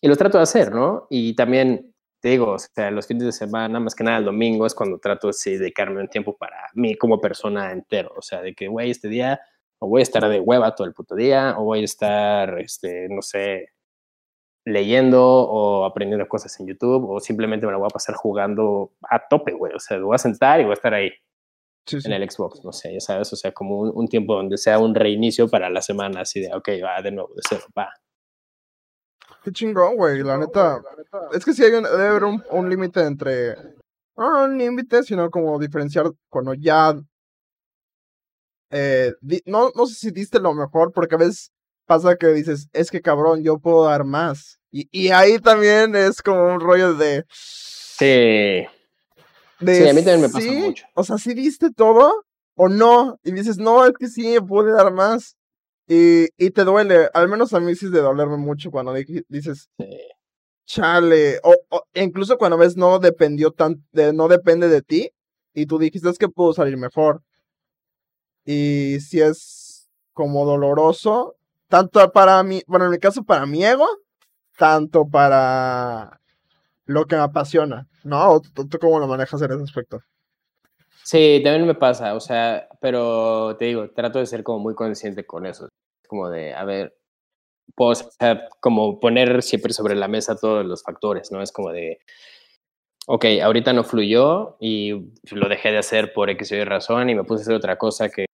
[0.02, 1.08] Y lo trato de hacer, ¿no?
[1.10, 4.66] Y también te digo, o sea, los fines de semana, más que nada el domingo,
[4.66, 8.12] es cuando trato de dedicarme un tiempo para mí como persona entero.
[8.18, 9.40] O sea, de que, güey, este día
[9.80, 13.08] o voy a estar de hueva todo el puto día, o voy a estar, este,
[13.10, 13.70] no sé,
[14.66, 19.28] leyendo o aprendiendo cosas en YouTube, o simplemente me la voy a pasar jugando a
[19.28, 19.74] tope, güey.
[19.74, 21.12] O sea, voy a sentar y voy a estar ahí.
[22.06, 24.78] En el Xbox, no sé, ya sabes, o sea, como un, un tiempo donde sea
[24.78, 27.90] un reinicio para la semana, así de, ok, va de nuevo, de cero, va,
[29.44, 30.82] Qué chingón, güey, la neta.
[31.34, 33.56] Es que sí hay un, debe haber un, un límite entre.
[34.18, 36.94] No, un límite, sino como diferenciar cuando ya.
[38.72, 39.14] Eh,
[39.46, 41.52] no, no sé si diste lo mejor, porque a veces
[41.86, 44.60] pasa que dices, es que cabrón, yo puedo dar más.
[44.72, 47.26] Y, y ahí también es como un rollo de.
[47.30, 48.68] Sí.
[49.60, 50.86] De, sí, a mí también me pasa mucho.
[50.94, 52.26] O sea, si diste todo
[52.56, 53.18] o no.
[53.24, 55.36] Y dices, no, es que sí, puede dar más.
[55.92, 58.94] Y, y te duele, al menos a mí sí es de dolerme mucho cuando
[59.28, 59.72] dices,
[60.68, 61.56] chale, o,
[61.96, 65.10] incluso cuando ves no dependió tan, de, no depende de ti,
[65.52, 67.24] y tú dijiste es que puedo salir mejor.
[68.46, 71.36] Y si es como doloroso,
[71.68, 73.88] tanto para mí, bueno, en mi caso para mi ego,
[74.60, 76.22] tanto para
[76.86, 78.40] lo que me apasiona, ¿no?
[78.42, 80.02] ¿Tú, tú cómo lo manejas en ese aspecto?
[81.04, 85.26] Sí, también me pasa, o sea, pero te digo, trato de ser como muy consciente
[85.26, 85.68] con eso,
[86.10, 86.98] como de, a ver,
[87.76, 87.94] puedo
[88.60, 91.42] como poner siempre sobre la mesa todos los factores, ¿no?
[91.42, 92.00] Es como de,
[93.08, 94.92] ok, ahorita no fluyó y
[95.32, 97.78] lo dejé de hacer por X o Y razón y me puse a hacer otra
[97.78, 98.26] cosa que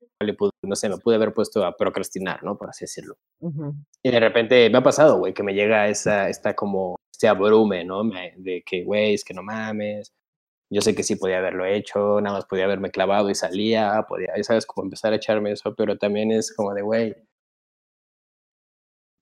[0.63, 2.57] no sé, me pude haber puesto a procrastinar, ¿no?
[2.57, 3.17] Por así decirlo.
[4.01, 7.83] Y de repente me ha pasado, güey, que me llega esa, esta como se abrume,
[7.83, 8.03] ¿no?
[8.37, 10.13] de que, güey, es que no mames.
[10.69, 14.31] Yo sé que sí podía haberlo hecho, nada más podía haberme clavado y salía, podía,
[14.43, 14.65] ¿sabes?
[14.65, 17.15] Como empezar a echarme eso, pero también es como de, güey,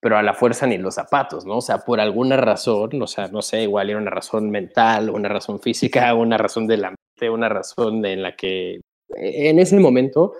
[0.04, 1.58] pero a la fuerza ni los zapatos, ¿no?
[1.58, 5.30] O sea, por alguna razón, o sea, no sé, igual era una razón mental, una
[5.30, 8.82] razón física, una razón de la mente, una razón en la que
[9.16, 10.34] en ese momento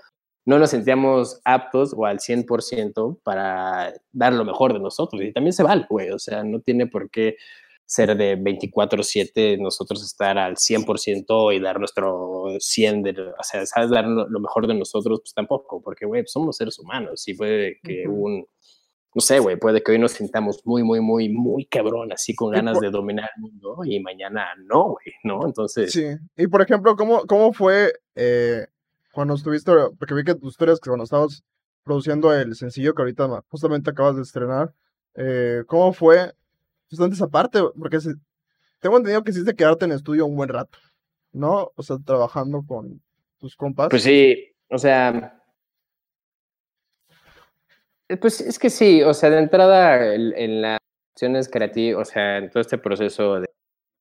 [0.46, 5.22] no nos sentíamos aptos o al 100% para dar lo mejor de nosotros.
[5.22, 7.38] Y también se vale, güey, o sea, no tiene por qué
[7.86, 13.90] ser de 24/7 nosotros estar al 100% y dar nuestro 100, de, o sea, ¿sabes?
[13.92, 18.08] Dar lo mejor de nosotros, pues tampoco, porque, güey, somos seres humanos y puede que
[18.08, 18.46] un
[19.16, 22.52] no sé, güey, puede que hoy nos sintamos muy, muy, muy, muy cabrón, así con
[22.52, 25.46] ganas de dominar el mundo y mañana no, güey, ¿no?
[25.46, 25.92] Entonces.
[25.92, 26.06] Sí,
[26.36, 28.66] y por ejemplo, ¿cómo, cómo fue eh,
[29.14, 31.44] cuando estuviste, porque vi que tus historias que cuando estabas
[31.84, 34.74] produciendo el sencillo que ahorita justamente acabas de estrenar,
[35.16, 36.34] eh, ¿cómo fue
[36.90, 37.60] justamente esa parte?
[37.78, 38.00] Porque
[38.80, 40.78] tengo entendido que hiciste quedarte en estudio un buen rato,
[41.32, 41.72] ¿no?
[41.76, 43.02] O sea, trabajando con
[43.38, 43.90] tus compas.
[43.90, 45.43] Pues sí, o sea,
[48.18, 50.80] pues es que sí, o sea, de entrada en, las
[51.14, 53.48] acciones creativas, o sea, en todo este proceso de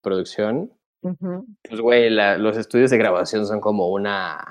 [0.02, 4.50] producción, pues güey, los estudios de grabación son como una,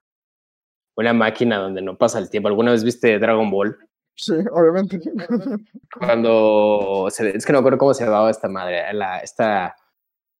[0.98, 2.50] una máquina donde no pasa el tiempo.
[2.50, 3.78] ¿Alguna vez viste Dragon Ball?
[4.16, 5.00] Sí, obviamente.
[5.98, 9.76] Cuando, es que no recuerdo cómo se llamaba esta madre, a la, esta,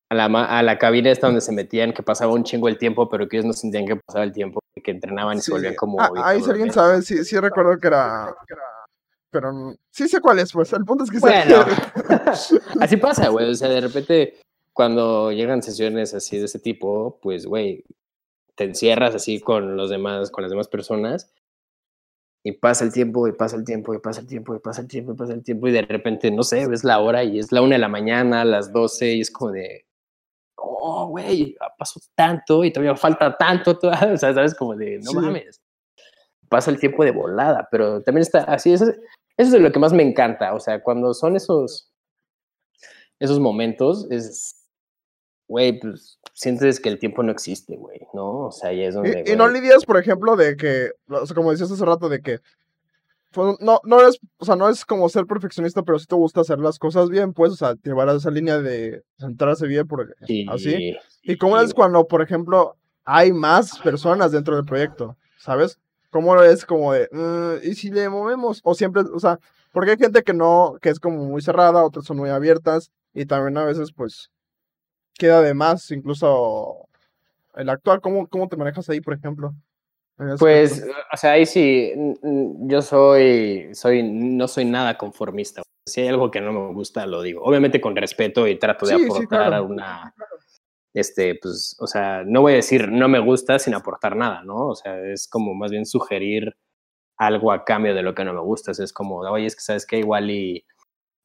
[0.10, 3.10] a la, a la cabina esta donde se metían, que pasaba un chingo el tiempo,
[3.10, 6.02] pero que ellos no sentían que pasaba el tiempo, que entrenaban y se volvían como...
[6.02, 8.36] Ah, ahí si alguien sabe, sí, sí recuerdo que era
[9.32, 11.66] pero sí sé cuál es, pues el punto es que bueno,
[12.80, 14.40] así pasa, güey, o sea, de repente
[14.74, 17.84] cuando llegan sesiones así de ese tipo, pues, güey,
[18.56, 21.34] te encierras así con los demás, con las demás personas
[22.44, 24.88] y pasa el tiempo y pasa el tiempo y pasa el tiempo y pasa el
[24.88, 27.52] tiempo y pasa el tiempo y de repente, no sé, ves la hora y es
[27.52, 29.86] la una de la mañana, las doce y es como de,
[30.56, 35.62] oh, güey, pasó tanto y todavía falta tanto, o sea, sabes, como de, no mames.
[36.50, 38.84] Pasa el tiempo de volada, pero también está así, es,
[39.38, 41.92] eso es lo que más me encanta, o sea, cuando son esos,
[43.20, 44.68] esos momentos, es,
[45.48, 48.48] güey, pues sientes que el tiempo no existe, güey, ¿no?
[48.48, 49.24] O sea, y es donde...
[49.28, 52.40] Y, no lidias, por ejemplo, de que, o sea, como decías hace rato, de que
[53.32, 56.42] pues, no, no es, o sea, no es como ser perfeccionista, pero si te gusta
[56.42, 60.16] hacer las cosas bien, pues, o sea, llevar a esa línea de centrarse bien, por,
[60.50, 60.98] así.
[61.24, 62.76] ¿Y cómo es cuando, por ejemplo,
[63.06, 65.80] hay más personas dentro del proyecto, ¿sabes?
[66.12, 68.62] ¿Cómo es como de, mm, ¿y si le movemos?
[68.64, 69.40] O siempre, o sea,
[69.72, 73.26] porque hay gente que no, que es como muy cerrada, otras son muy abiertas, y
[73.26, 74.30] también a veces, pues,
[75.18, 76.88] queda de más, incluso
[77.56, 79.54] el actual, ¿cómo, cómo te manejas ahí, por ejemplo?
[80.38, 85.64] Pues, o sea, ahí sí, yo soy, soy, no soy nada conformista.
[85.88, 87.42] Si hay algo que no me gusta, lo digo.
[87.44, 90.14] Obviamente con respeto y trato de aportar una,
[90.94, 94.70] este, pues, o sea, no voy a decir no me gusta sin aportar nada, ¿no?
[94.70, 96.56] O sea, es como más bien sugerir
[97.18, 98.72] algo a cambio de lo que no me gusta.
[98.72, 100.66] Es como, oye, es que sabes que igual y,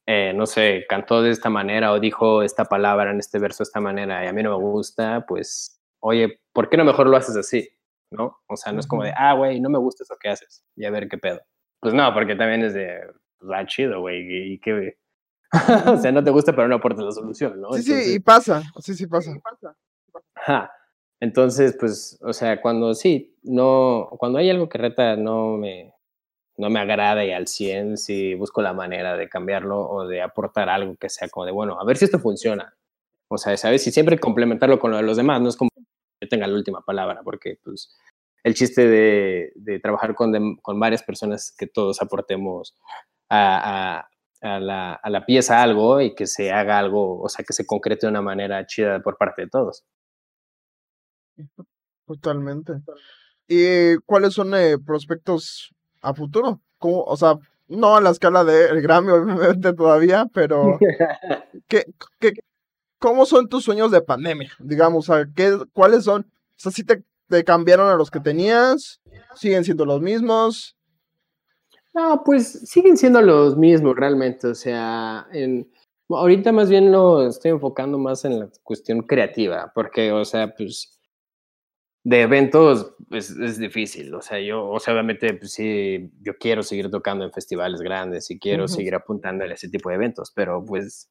[0.07, 3.67] eh, no sé, cantó de esta manera o dijo esta palabra en este verso de
[3.67, 7.17] esta manera y a mí no me gusta, pues, oye, ¿por qué no mejor lo
[7.17, 7.69] haces así?
[8.11, 8.37] ¿No?
[8.47, 10.85] O sea, no es como de, ah, güey, no me gusta eso que haces y
[10.85, 11.41] a ver qué pedo.
[11.81, 12.99] Pues no, porque también es de,
[13.49, 14.97] va chido, güey, y qué,
[15.87, 17.73] o sea, no te gusta, pero no aporta la solución, ¿no?
[17.73, 19.31] Sí, sí, y pasa, sí, sí pasa.
[20.35, 20.71] Ajá.
[21.19, 25.93] Entonces, pues, o sea, cuando sí, no, cuando hay algo que reta no me,
[26.57, 30.69] no me agrada y al 100, sí busco la manera de cambiarlo o de aportar
[30.69, 32.75] algo que sea como de, bueno, a ver si esto funciona.
[33.29, 33.85] O sea, ¿sabes?
[33.87, 35.69] Y siempre complementarlo con lo de los demás, no es como
[36.19, 37.95] que tenga la última palabra, porque pues
[38.43, 42.75] el chiste de, de trabajar con, con varias personas que todos aportemos
[43.29, 44.09] a, a
[44.41, 48.05] la, a la, pieza algo y que se haga algo, o sea, que se concrete
[48.05, 49.83] de una manera chida por parte de todos.
[52.05, 52.73] Totalmente.
[53.47, 56.61] ¿Y cuáles son eh, prospectos a futuro?
[56.77, 60.77] ¿Cómo, o sea, no a la escala del Grammy, obviamente, todavía, pero
[61.67, 61.85] ¿qué,
[62.19, 62.33] qué,
[62.99, 64.51] ¿cómo son tus sueños de pandemia?
[64.59, 66.21] Digamos, o ¿qué, ¿cuáles son?
[66.21, 69.01] O sea, si te, te cambiaron a los que tenías,
[69.35, 70.76] siguen siendo los mismos,
[71.97, 74.47] no, pues siguen siendo los mismos realmente.
[74.47, 75.69] O sea, en,
[76.09, 80.99] ahorita más bien lo estoy enfocando más en la cuestión creativa, porque, o sea, pues
[82.03, 84.13] de eventos pues, es difícil.
[84.13, 88.29] O sea, yo, o sea, obviamente, pues sí, yo quiero seguir tocando en festivales grandes
[88.29, 91.09] y quiero seguir apuntándole a ese tipo de eventos, pero pues,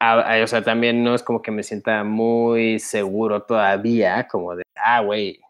[0.00, 5.00] o sea, también no es como que me sienta muy seguro todavía, como de, ah,
[5.02, 5.40] güey,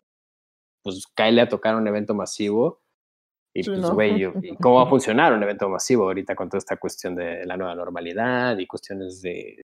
[0.83, 2.80] pues cáele a tocar un evento masivo
[3.55, 4.25] Y pues, güey,
[4.61, 7.75] ¿cómo va a funcionar un evento masivo ahorita con toda esta cuestión de la nueva
[7.75, 9.61] normalidad y cuestiones de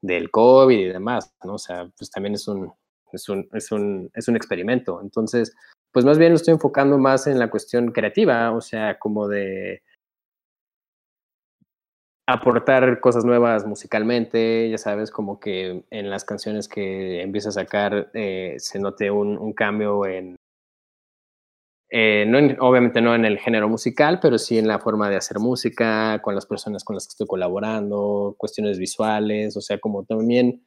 [0.00, 1.54] del COVID y demás, ¿no?
[1.54, 2.72] O sea, pues también es un,
[3.12, 5.00] es un, es un, es un experimento.
[5.02, 5.56] Entonces,
[5.92, 9.82] pues más bien lo estoy enfocando más en la cuestión creativa, o sea, como de
[12.28, 18.10] aportar cosas nuevas musicalmente, ya sabes, como que en las canciones que empieza a sacar
[18.12, 20.36] eh, se note un, un cambio en,
[21.90, 25.38] eh, no obviamente no en el género musical, pero sí en la forma de hacer
[25.38, 30.66] música, con las personas con las que estoy colaborando, cuestiones visuales, o sea, como también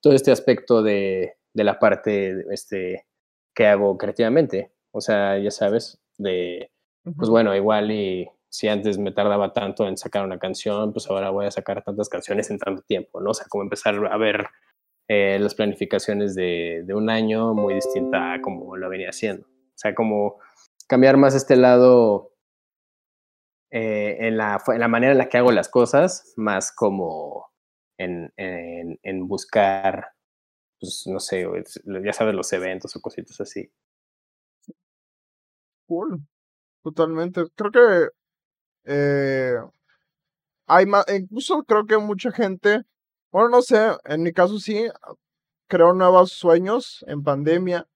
[0.00, 3.06] todo este aspecto de, de la parte este,
[3.54, 4.72] que hago creativamente.
[4.92, 6.70] O sea, ya sabes, de,
[7.16, 11.30] pues bueno, igual y si antes me tardaba tanto en sacar una canción, pues ahora
[11.30, 13.30] voy a sacar tantas canciones en tanto tiempo, ¿no?
[13.30, 14.46] O sea, como empezar a ver
[15.08, 19.46] eh, las planificaciones de, de, un año muy distinta a como lo venía haciendo.
[19.46, 20.38] O sea, como
[20.92, 22.34] cambiar más este lado
[23.70, 27.50] eh, en, la, en la manera en la que hago las cosas, más como
[27.96, 30.08] en, en, en buscar,
[30.78, 31.46] pues no sé,
[32.04, 33.72] ya sabes, los eventos o cositas así.
[35.88, 36.20] Cool.
[36.82, 37.44] Totalmente.
[37.54, 38.08] Creo que
[38.84, 39.54] eh,
[40.66, 42.82] hay más, incluso creo que mucha gente,
[43.30, 44.90] bueno, no sé, en mi caso sí,
[45.68, 47.88] creo nuevos sueños en pandemia,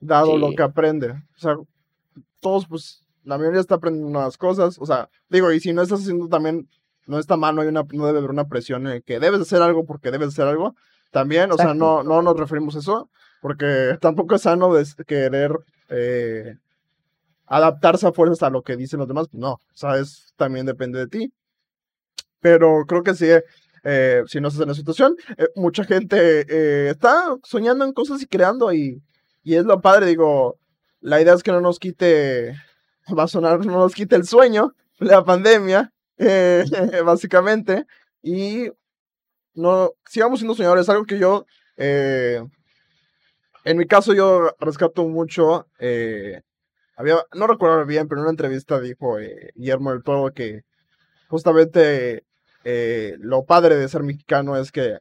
[0.00, 1.12] dado lo que aprende.
[1.12, 1.56] O sea,
[2.40, 4.76] todos, pues, la mayoría está aprendiendo nuevas cosas.
[4.78, 6.68] O sea, digo, y si no estás haciendo también,
[7.06, 9.62] no está mal, no, hay una, no debe haber una presión en que debes hacer
[9.62, 10.74] algo porque debes hacer algo.
[11.10, 13.10] También, o sea, no, no nos referimos a eso,
[13.40, 15.52] porque tampoco es sano de querer
[15.88, 16.54] eh,
[17.46, 19.26] adaptarse a fuerzas a lo que dicen los demás.
[19.32, 21.32] No, o sea, es, también depende de ti.
[22.40, 23.26] Pero creo que sí,
[23.84, 28.26] eh, si no estás en la situación, eh, mucha gente está soñando en cosas y
[28.26, 29.02] creando y,
[29.42, 30.59] y es lo padre, digo,
[31.00, 32.54] la idea es que no nos quite,
[33.16, 36.64] va a sonar, no nos quite el sueño, la pandemia, eh,
[37.04, 37.86] básicamente,
[38.22, 38.70] y
[39.54, 41.46] no, sigamos siendo soñadores, algo que yo,
[41.76, 42.42] eh,
[43.64, 46.42] en mi caso yo rescato mucho, eh,
[46.96, 49.16] había, no recuerdo bien, pero en una entrevista dijo
[49.54, 50.62] Guillermo del Toro que
[51.28, 52.24] justamente
[52.62, 54.98] lo padre de ser mexicano es que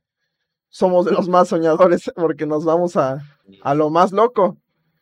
[0.70, 3.20] somos de los más soñadores porque nos vamos a,
[3.62, 4.58] a lo más loco.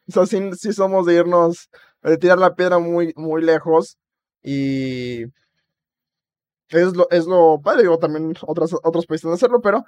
[0.07, 1.69] O sea, sí, somos de irnos,
[2.01, 3.97] de tirar la piedra muy, muy lejos.
[4.41, 5.23] Y
[6.69, 9.83] es lo, es lo padre, digo, también otros, otros países de hacerlo, pero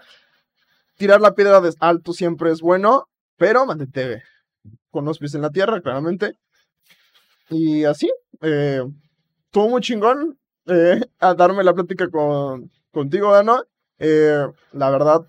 [0.95, 4.23] tirar la piedra de alto siempre es bueno, pero mantente
[4.91, 6.35] con los pies en la tierra, claramente.
[7.49, 8.11] Y así,
[8.41, 8.83] eh,
[9.45, 13.63] estuvo muy chingón eh, a darme la plática con, contigo, Dano.
[13.97, 15.25] Eh, la verdad,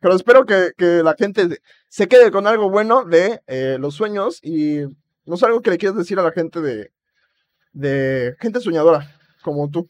[0.00, 4.40] pero espero que, que, la gente se quede con algo bueno de eh, los sueños
[4.42, 4.82] y
[5.24, 6.92] no sé algo que le quieras decir a la gente de,
[7.72, 9.10] de gente soñadora
[9.42, 9.88] como tú.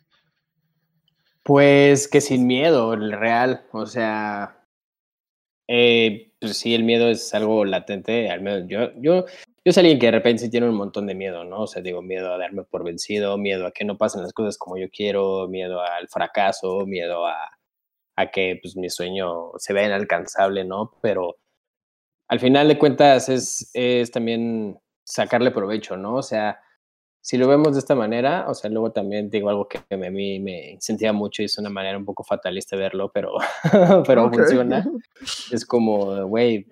[1.42, 4.64] Pues que sin miedo, el real, o sea,
[5.68, 9.26] eh, pues sí, el miedo es algo latente, al menos yo, yo,
[9.64, 11.62] yo soy alguien que de repente sí tiene un montón de miedo, ¿no?
[11.62, 14.58] O sea, digo, miedo a darme por vencido, miedo a que no pasen las cosas
[14.58, 17.55] como yo quiero, miedo al fracaso, miedo a,
[18.16, 20.92] a que pues mi sueño se vea inalcanzable, ¿no?
[21.02, 21.36] Pero
[22.28, 26.16] al final de cuentas es, es también sacarle provecho, ¿no?
[26.16, 26.60] O sea,
[27.26, 30.38] si lo vemos de esta manera, o sea, luego también digo algo que a mí
[30.38, 33.32] me incentiva mucho y es una manera un poco fatalista verlo, pero,
[34.06, 34.86] pero funciona.
[35.50, 36.66] Es como, güey,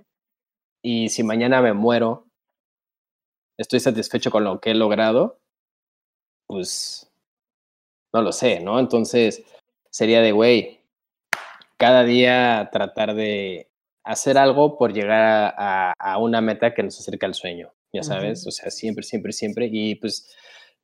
[0.80, 2.28] y si mañana me muero,
[3.58, 5.40] estoy satisfecho con lo que he logrado,
[6.46, 7.10] pues
[8.12, 8.78] no lo sé, ¿no?
[8.78, 9.44] Entonces
[9.90, 10.83] sería de, güey,
[11.76, 13.70] cada día tratar de
[14.04, 18.50] hacer algo por llegar a, una meta que nos acerca al sueño, ya sabes, o
[18.50, 20.30] sea, siempre, siempre, siempre, y pues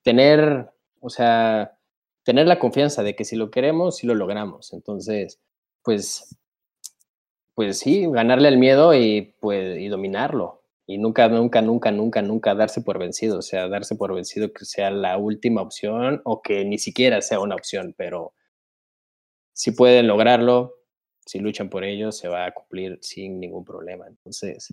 [0.03, 0.71] tener,
[1.01, 1.79] o sea,
[2.25, 5.39] tener la confianza de que si lo queremos, sí lo logramos, entonces,
[5.83, 6.37] pues,
[7.55, 12.55] pues sí, ganarle al miedo y, pues, y dominarlo, y nunca, nunca, nunca, nunca, nunca
[12.55, 16.65] darse por vencido, o sea, darse por vencido que sea la última opción o que
[16.65, 18.33] ni siquiera sea una opción, pero
[19.53, 20.80] si pueden lograrlo,
[21.27, 24.07] si luchan por ello, se va a cumplir sin ningún problema.
[24.07, 24.73] Entonces,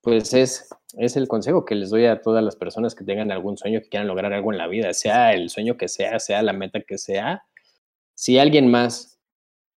[0.00, 3.56] pues es, es el consejo que les doy a todas las personas que tengan algún
[3.56, 6.52] sueño, que quieran lograr algo en la vida, sea el sueño que sea, sea la
[6.52, 7.44] meta que sea.
[8.14, 9.20] Si alguien más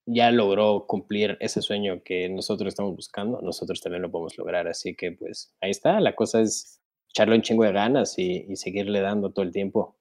[0.07, 4.69] ya logró cumplir ese sueño que nosotros estamos buscando, nosotros también lo podemos lograr.
[4.69, 8.57] Así que pues ahí está, la cosa es echarle un chingo de ganas y, y
[8.57, 9.97] seguirle dando todo el tiempo.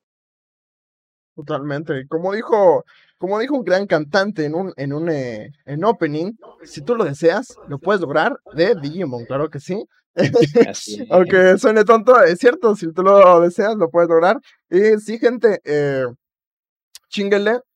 [1.35, 2.05] Totalmente.
[2.07, 2.83] Como dijo,
[3.17, 7.05] como dijo un gran cantante en un, en un eh, en opening, si tú lo
[7.05, 9.85] deseas, lo puedes lograr de Digimon, claro que sí.
[11.09, 14.39] Aunque suene tonto, es cierto, si tú lo deseas, lo puedes lograr.
[14.69, 16.05] Y sí, gente, eh,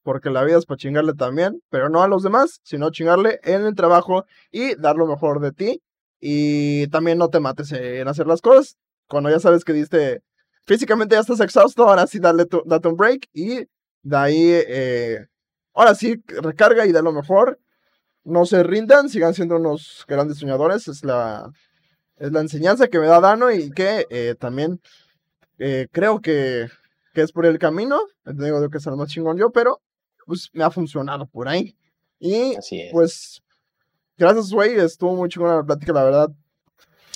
[0.03, 3.65] porque la vida es para chingarle también, pero no a los demás, sino chingarle en
[3.65, 5.81] el trabajo y dar lo mejor de ti.
[6.19, 8.77] Y también no te mates en hacer las cosas.
[9.07, 10.21] Cuando ya sabes que diste,
[10.65, 13.67] físicamente ya estás exhausto, ahora sí dale tu, date un break y
[14.03, 15.27] de ahí, eh,
[15.73, 17.59] ahora sí, recarga y da lo mejor.
[18.23, 21.51] No se rindan, sigan siendo unos grandes soñadores, es la,
[22.17, 24.81] es la enseñanza que me da Dano y que eh, también
[25.59, 26.67] eh, creo que,
[27.13, 27.99] que, es por el camino.
[28.25, 29.81] Digo que es el más chingón yo, pero
[30.25, 31.75] pues me ha funcionado por ahí.
[32.19, 32.55] Y
[32.91, 33.41] pues,
[34.17, 34.75] gracias, güey.
[34.75, 36.29] Estuvo muy chingona la plática, la verdad.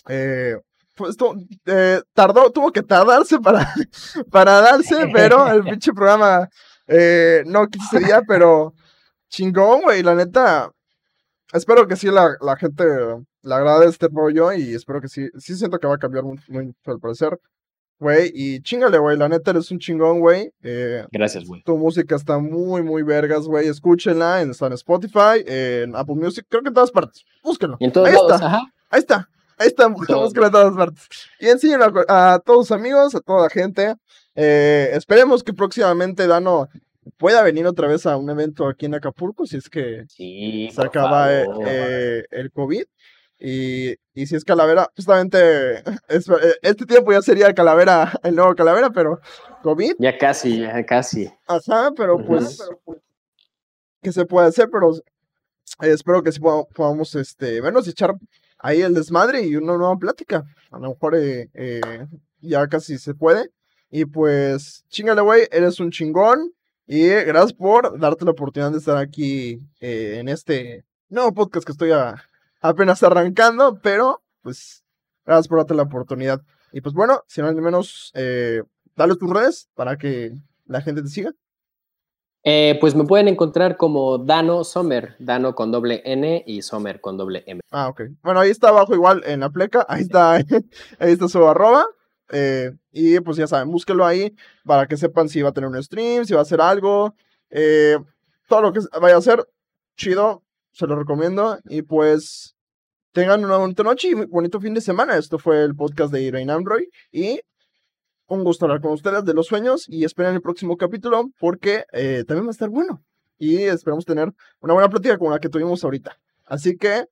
[0.07, 0.55] Eh,
[0.99, 1.15] pues
[1.65, 3.73] eh, tardó, tuvo que tardarse para,
[4.31, 6.49] para darse, pero el pinche programa
[6.87, 8.73] eh, no quise pero
[9.29, 10.03] chingón, güey.
[10.03, 10.69] La neta,
[11.53, 15.55] espero que sí la, la gente le agrade este rollo y espero que sí, sí
[15.55, 17.39] siento que va a cambiar muy, muy al parecer.
[17.97, 20.51] Güey, y chingale, güey, la neta eres un chingón, güey.
[20.63, 21.61] Eh, Gracias, güey.
[21.63, 23.67] Tu música está muy, muy vergas, güey.
[23.67, 27.23] Escúchenla, en, está en Spotify, en Apple Music, creo que en todas partes.
[27.43, 27.77] Búsquenlo.
[27.79, 28.47] en todos Ahí lados, está.
[28.47, 28.61] Ajá.
[28.89, 29.29] Ahí está.
[29.59, 31.09] Ahí está, búsquenlo en todas partes.
[31.39, 33.93] Y enséñenlo a, a, todos sus amigos, a toda la gente.
[34.33, 36.69] Eh, esperemos que próximamente Dano
[37.17, 40.81] pueda venir otra vez a un evento aquí en Acapulco, si es que sí, se
[40.81, 42.83] acaba eh, eh, el COVID.
[43.41, 45.37] Y, y, si es Calavera, justamente
[46.07, 49.19] es, eh, este tiempo ya sería Calavera, el nuevo Calavera, pero
[49.61, 49.95] COVID.
[49.99, 51.29] Ya casi, ya casi.
[51.47, 53.01] Ajá, pero pues, uh -huh.
[54.01, 54.69] ¿qué se puede hacer?
[54.71, 55.01] Pero eh,
[55.91, 58.15] espero que sí podamos este, vernos y echar
[58.59, 60.45] ahí el desmadre y una nueva plática.
[60.71, 62.07] A lo mejor eh, eh,
[62.41, 63.49] ya casi se puede.
[63.89, 66.53] Y pues, chingale, güey, eres un chingón.
[66.85, 71.71] Y gracias por darte la oportunidad de estar aquí eh, en este nuevo podcast que
[71.71, 72.15] estoy a,
[72.61, 74.83] apenas arrancando, pero pues
[75.23, 76.41] gracias por darte la oportunidad.
[76.71, 78.63] Y pues bueno, si no al menos, eh,
[78.95, 80.35] dale tus redes para que
[80.65, 81.31] la gente te siga.
[82.43, 87.17] Eh, pues me pueden encontrar como Dano Sommer, Dano con doble N y Sommer con
[87.17, 87.59] doble M.
[87.69, 88.03] Ah, ok.
[88.23, 90.35] Bueno, ahí está abajo igual en la pleca, ahí está,
[90.99, 91.85] ahí está su arroba.
[92.31, 95.83] Eh, y pues ya saben, búsquelo ahí para que sepan si va a tener un
[95.83, 97.13] stream, si va a hacer algo.
[97.49, 97.97] Eh,
[98.47, 99.45] todo lo que vaya a hacer,
[99.97, 101.59] chido, se lo recomiendo.
[101.65, 102.55] Y pues
[103.11, 105.17] tengan una bonita noche y bonito fin de semana.
[105.17, 106.85] Esto fue el podcast de Irene Android.
[107.11, 107.41] Y
[108.29, 109.85] un gusto hablar con ustedes de los sueños.
[109.87, 113.03] Y esperen el próximo capítulo porque eh, también va a estar bueno.
[113.37, 116.17] Y esperamos tener una buena plática como la que tuvimos ahorita.
[116.45, 117.05] Así que,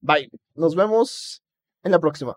[0.00, 0.30] bye.
[0.54, 1.42] Nos vemos
[1.82, 2.36] en la próxima.